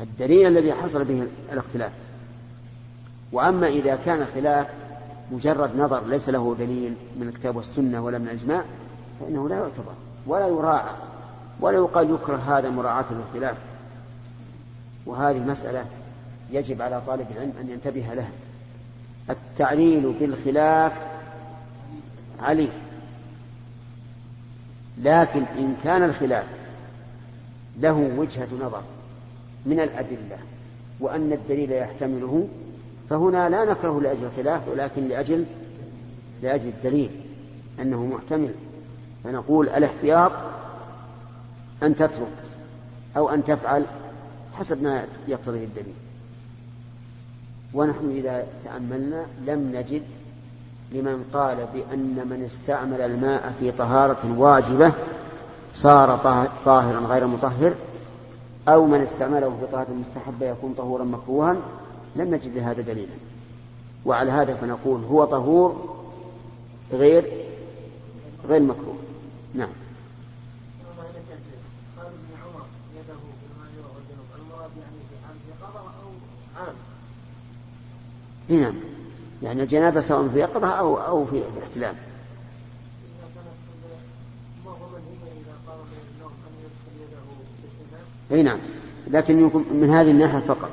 الدليل 0.00 0.46
الذي 0.46 0.72
حصل 0.72 1.04
به 1.04 1.26
الاختلاف. 1.52 1.92
وأما 3.32 3.68
إذا 3.68 3.96
كان 3.96 4.26
خلاف 4.34 4.66
مجرد 5.32 5.76
نظر 5.76 6.06
ليس 6.06 6.28
له 6.28 6.56
دليل 6.58 6.94
من 7.20 7.28
الكتاب 7.28 7.56
والسنة 7.56 8.04
ولا 8.04 8.18
من 8.18 8.28
الإجماع 8.28 8.62
فإنه 9.20 9.48
لا 9.48 9.56
يعتبر 9.56 9.92
ولا 10.26 10.48
يراعى 10.48 10.94
ولا 11.60 11.76
يقال 11.76 12.10
يكره 12.10 12.36
هذا 12.36 12.70
مراعاة 12.70 13.04
للخلاف. 13.10 13.56
وهذه 15.06 15.38
مسألة 15.38 15.84
يجب 16.50 16.82
على 16.82 17.02
طالب 17.06 17.26
العلم 17.30 17.52
أن 17.60 17.70
ينتبه 17.70 18.14
لها. 18.14 18.30
التعليل 19.30 20.12
بالخلاف 20.20 20.92
عليه 22.40 22.72
لكن 24.98 25.42
إن 25.58 25.76
كان 25.84 26.02
الخلاف 26.02 26.44
له 27.80 28.10
وجهة 28.16 28.48
نظر 28.60 28.82
من 29.66 29.80
الأدلة 29.80 30.38
وأن 31.00 31.32
الدليل 31.32 31.72
يحتمله 31.72 32.48
فهنا 33.10 33.48
لا 33.48 33.64
نكره 33.64 34.00
لأجل 34.00 34.24
الخلاف 34.24 34.68
ولكن 34.68 35.08
لأجل 35.08 35.46
لأجل 36.42 36.68
الدليل 36.68 37.10
أنه 37.80 38.06
محتمل 38.06 38.54
فنقول 39.24 39.68
الاحتياط 39.68 40.32
أن 41.82 41.96
تترك 41.96 42.32
أو 43.16 43.30
أن 43.30 43.44
تفعل 43.44 43.86
حسب 44.58 44.82
ما 44.82 45.04
يقتضيه 45.28 45.64
الدليل. 45.64 45.94
ونحن 47.74 48.10
إذا 48.16 48.46
تأملنا 48.64 49.26
لم 49.46 49.72
نجد 49.74 50.02
لمن 50.92 51.24
قال 51.32 51.56
بأن 51.74 52.26
من 52.30 52.42
استعمل 52.44 53.00
الماء 53.00 53.54
في 53.60 53.72
طهارة 53.72 54.38
واجبة 54.38 54.92
صار 55.74 56.16
طاهرا 56.64 57.00
غير 57.00 57.26
مطهر 57.26 57.74
أو 58.68 58.86
من 58.86 59.00
استعمله 59.00 59.48
في 59.60 59.66
طهارة 59.72 59.90
مستحبة 59.90 60.46
يكون 60.46 60.74
طهورا 60.78 61.04
مكروها 61.04 61.56
لم 62.16 62.34
نجد 62.34 62.56
لهذا 62.56 62.82
دليلا. 62.82 63.12
وعلى 64.04 64.30
هذا 64.30 64.54
فنقول 64.54 65.00
هو 65.04 65.24
طهور 65.24 65.96
غير 66.92 67.24
غير 68.48 68.62
مكروه. 68.62 68.96
نعم. 69.54 69.81
نعم. 78.48 78.74
يعني 79.42 79.62
الجنابة 79.62 80.00
سواء 80.00 80.28
في 80.28 80.38
يقظة 80.38 80.68
أو 80.68 80.96
أو 80.96 81.26
في 81.26 81.42
الاحتلام 81.56 81.94
إي 88.32 88.42
نعم. 88.42 88.58
لكن 89.06 89.42
من 89.70 89.90
هذه 89.90 90.10
الناحية 90.10 90.38
فقط. 90.38 90.70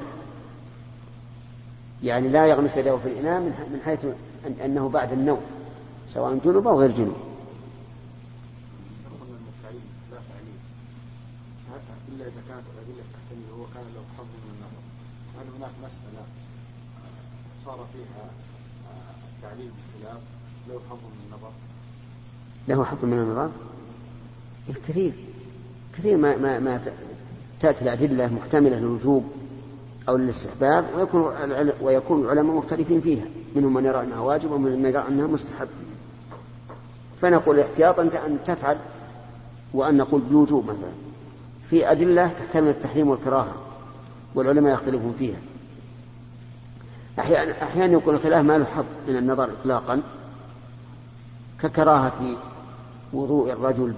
يعني 2.04 2.28
لا 2.28 2.46
يغمس 2.46 2.78
يده 2.78 2.98
في 2.98 3.08
الإناء 3.08 3.40
من 3.42 3.82
حيث 3.86 4.06
أنه 4.66 4.90
بعد 4.90 5.12
النوم 5.12 5.42
سواء 6.10 6.40
جنوب 6.46 6.68
أو 6.68 6.80
غير 6.80 6.92
جنوب. 6.92 7.16
إلا 12.10 12.28
إذا 12.28 12.42
كانت 12.50 12.66
الأدلة 12.74 13.04
تحتمل 13.14 13.60
هو 13.60 13.66
كان 13.74 13.86
له 13.96 14.04
حظ 14.18 14.26
من 14.44 14.52
النظر. 14.56 14.84
هل 15.38 15.46
هناك 15.58 15.74
مسألة 15.86 16.09
صار 17.70 17.86
فيها 17.94 18.30
التعليل 19.38 19.72
بالخلاف 19.72 20.22
له 20.68 20.80
حظ 20.90 20.98
من 20.98 21.26
النظر. 21.26 21.52
له 22.68 22.84
حظ 22.84 23.06
من 23.06 23.20
النظر؟ 23.20 23.50
كثير 24.88 25.14
كثير 25.98 26.18
ما 26.18 26.38
ما 26.38 26.60
ما 26.60 26.82
تأتي 27.62 27.82
الأدلة 27.82 28.34
محتملة 28.34 28.80
للوجوب 28.80 29.24
أو 30.10 30.18
للاستحباب 30.18 30.86
ويكون 30.96 31.72
ويكون 31.82 32.22
العلماء 32.22 32.56
مختلفين 32.56 33.02
فيها 33.02 33.26
منهم 33.56 33.74
من 33.74 33.86
يرى 33.86 34.04
أنها 34.04 34.20
واجب 34.20 34.52
ومن 34.52 34.86
يرى 34.86 35.08
أنها 35.08 35.28
مستحب. 35.28 35.68
فنقول 37.22 37.60
احتياطا 37.60 38.02
أن 38.02 38.40
تفعل 38.48 38.78
وأن 39.74 39.98
نقول 39.98 40.22
بالوجوب 40.22 40.64
مثلا. 40.64 40.92
في 41.70 41.92
أدلة 41.92 42.28
تحتمل 42.28 42.70
التحريم 42.70 43.10
والكراهة 43.10 43.54
والعلماء 44.36 44.74
يختلفون 44.74 45.16
فيها. 45.20 45.38
أحيانا 47.20 47.64
أحيانا 47.64 47.94
يكون 47.94 48.16
الخلاف 48.16 48.46
ما 48.46 48.58
له 48.58 48.66
حظ 48.66 48.86
من 49.08 49.16
النظر 49.16 49.44
إطلاقا 49.44 50.02
ككراهة 51.62 52.38
وضوء 53.14 53.52
الرجل 53.52 53.94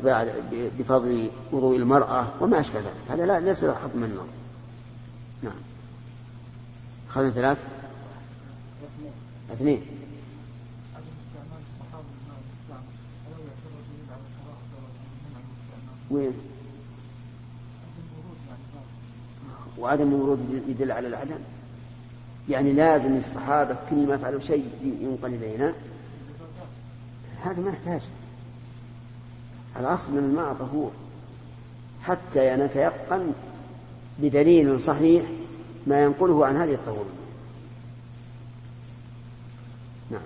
بفضل 0.79 1.29
وضوء 1.51 1.75
المرأة 1.75 2.27
وما 2.39 2.59
أشبه 2.59 2.79
ذلك. 2.79 2.95
هذا 3.09 3.25
لا 3.25 3.39
ليس 3.39 3.63
له 3.63 3.73
حظ 3.73 3.95
من 3.95 4.03
النظر. 4.03 4.25
نعم. 5.43 5.61
أخذنا 7.09 7.31
ثلاث. 7.31 7.57
اثنين. 9.53 9.81
وين؟ 16.11 16.33
وعدم 19.77 20.07
الورود 20.07 20.63
يدل 20.67 20.91
على 20.91 21.07
العدم؟ 21.07 21.39
يعني 22.51 22.73
لازم 22.73 23.17
الصحابة 23.17 23.77
كل 23.89 24.07
ما 24.07 24.17
فعلوا 24.17 24.39
شيء 24.39 24.69
ينقل 25.01 25.33
إلينا. 25.33 25.73
هذا 27.43 27.61
ما 27.61 27.69
يحتاج. 27.69 28.01
الأصل 29.79 30.11
من 30.11 30.17
الماء 30.17 30.53
طهور. 30.53 30.91
حتى 32.03 32.55
نتيقن 32.55 33.31
بدليل 34.19 34.81
صحيح 34.81 35.25
ما 35.87 36.03
ينقله 36.03 36.45
عن 36.45 36.55
هذه 36.57 36.73
الطهور. 36.73 37.05
نعم. 40.11 40.21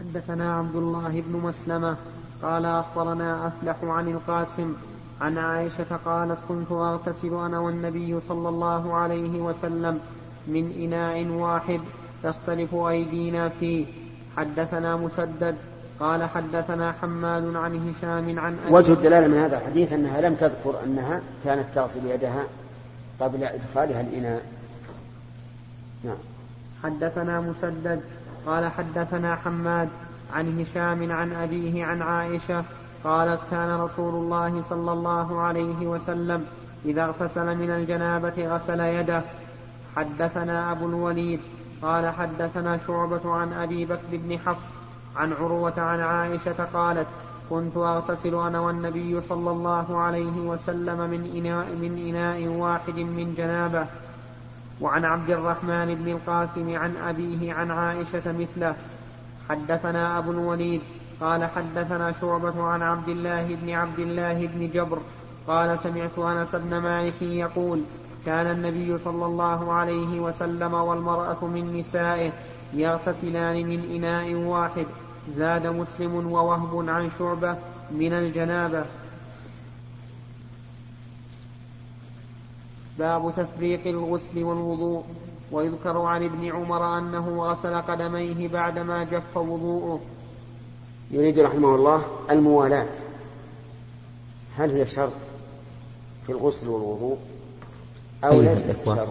حدثنا 0.00 0.58
عبد 0.58 0.76
الله 0.76 1.20
بن 1.26 1.40
مسلمة 1.40 1.96
قال 2.42 2.66
أخبرنا 2.66 3.46
أفلح 3.46 3.76
عن 3.82 4.08
القاسم 4.08 4.74
عن 5.20 5.38
عائشة 5.38 5.96
قالت 6.04 6.38
كنت 6.48 6.72
أغتسل 6.72 7.34
أنا 7.34 7.58
والنبي 7.58 8.20
صلى 8.20 8.48
الله 8.48 8.94
عليه 8.94 9.40
وسلم 9.40 10.00
من 10.46 10.72
إناء 10.78 11.26
واحد 11.26 11.80
تختلف 12.22 12.74
أيدينا 12.74 13.48
فيه. 13.48 13.86
حدثنا 14.36 14.96
مسدد 14.96 15.56
قال 16.00 16.24
حدثنا 16.24 16.92
حماد 16.92 17.56
عن 17.56 17.90
هشام 17.90 18.38
عن 18.38 18.58
أبي 18.66 18.74
وجه 18.74 18.92
الدلالة 18.92 19.28
من 19.28 19.38
هذا 19.38 19.58
الحديث 19.58 19.92
أنها 19.92 20.20
لم 20.20 20.34
تذكر 20.34 20.74
أنها 20.84 21.20
كانت 21.44 21.64
تغسل 21.74 22.06
يدها 22.06 22.44
قبل 23.20 23.44
إدخالها 23.44 24.00
الإناء. 24.00 24.42
نعم. 26.04 26.16
حدثنا 26.82 27.40
مسدد 27.40 28.00
قال 28.46 28.70
حدثنا 28.70 29.36
حماد 29.36 29.88
عن 30.34 30.60
هشام 30.60 31.12
عن 31.12 31.32
أبيه 31.32 31.84
عن 31.84 32.02
عائشة 32.02 32.64
قالت 33.04 33.40
كان 33.50 33.70
رسول 33.70 34.14
الله 34.14 34.62
صلى 34.70 34.92
الله 34.92 35.40
عليه 35.40 35.86
وسلم 35.86 36.46
إذا 36.84 37.04
اغتسل 37.04 37.56
من 37.56 37.70
الجنابة 37.70 38.56
غسل 38.56 38.80
يده. 38.80 39.22
حدثنا 39.96 40.72
أبو 40.72 40.86
الوليد 40.86 41.40
قال 41.82 42.10
حدثنا 42.14 42.76
شعبة 42.76 43.32
عن 43.32 43.52
أبي 43.52 43.84
بكر 43.84 44.10
بن 44.12 44.38
حفص 44.38 44.74
عن 45.16 45.32
عروة 45.32 45.80
عن 45.80 46.00
عائشة 46.00 46.64
قالت 46.72 47.06
كنت 47.50 47.76
أغتسل 47.76 48.34
أنا 48.34 48.60
والنبي 48.60 49.20
صلى 49.20 49.50
الله 49.50 49.98
عليه 49.98 50.40
وسلم 50.40 51.10
من 51.10 51.36
إناء, 51.36 51.66
من 51.66 52.08
إناء 52.08 52.46
واحد 52.46 52.98
من 52.98 53.34
جنابه. 53.34 53.86
وعن 54.80 55.04
عبد 55.04 55.30
الرحمن 55.30 55.94
بن 55.94 56.08
القاسم 56.08 56.76
عن 56.76 56.96
أبيه 56.96 57.54
عن 57.54 57.70
عائشة 57.70 58.32
مثله. 58.32 58.74
حدثنا 59.48 60.18
أبو 60.18 60.30
الوليد 60.30 60.80
قال 61.20 61.44
حدثنا 61.44 62.12
شعبة 62.12 62.62
عن 62.62 62.82
عبد 62.82 63.08
الله 63.08 63.54
بن 63.54 63.70
عبد 63.70 63.98
الله 63.98 64.46
بن 64.46 64.70
جبر 64.70 64.98
قال 65.46 65.78
سمعت 65.78 66.18
أنس 66.18 66.54
بن 66.54 66.78
مالك 66.78 67.22
يقول 67.22 67.82
كان 68.26 68.46
النبي 68.46 68.98
صلى 68.98 69.26
الله 69.26 69.72
عليه 69.72 70.20
وسلم 70.20 70.74
والمرأة 70.74 71.44
من 71.44 71.76
نسائه 71.76 72.32
يغتسلان 72.74 73.66
من 73.66 73.90
إناء 73.94 74.34
واحد. 74.34 74.86
زاد 75.36 75.66
مسلم 75.66 76.32
ووهب 76.32 76.88
عن 76.88 77.10
شعبة 77.18 77.56
من 77.90 78.12
الجنابة. 78.12 78.84
باب 82.98 83.32
تفريق 83.36 83.86
الغسل 83.86 84.42
والوضوء. 84.42 85.04
ويذكر 85.52 85.98
عن 85.98 86.24
ابن 86.24 86.52
عمر 86.52 86.98
أنه 86.98 87.42
غسل 87.42 87.80
قدميه 87.80 88.48
بعدما 88.48 89.04
جف 89.04 89.36
وضوءه. 89.36 90.00
يريد 91.10 91.38
رحمه 91.38 91.74
الله 91.74 92.02
الموالاة. 92.30 92.88
هل 94.56 94.70
هي 94.70 94.86
شرط 94.86 95.12
في 96.26 96.32
الغسل 96.32 96.68
والوضوء؟ 96.68 97.18
أو 98.28 98.40
ليست 98.40 98.76
شرط 98.86 99.08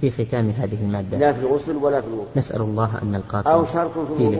في 0.00 0.10
ختام 0.10 0.50
هذه 0.50 0.78
المادة. 0.82 1.18
لا 1.18 1.32
في 1.32 1.40
الغسل 1.40 1.76
ولا 1.76 2.00
في 2.00 2.06
الوضوء. 2.06 2.26
نسأل 2.36 2.60
الله 2.60 2.90
أن 3.02 3.12
نلقاكم 3.12 3.50
أو 3.50 3.64
شرط 3.64 3.90
في 3.90 3.98
الوضوء. 3.98 4.34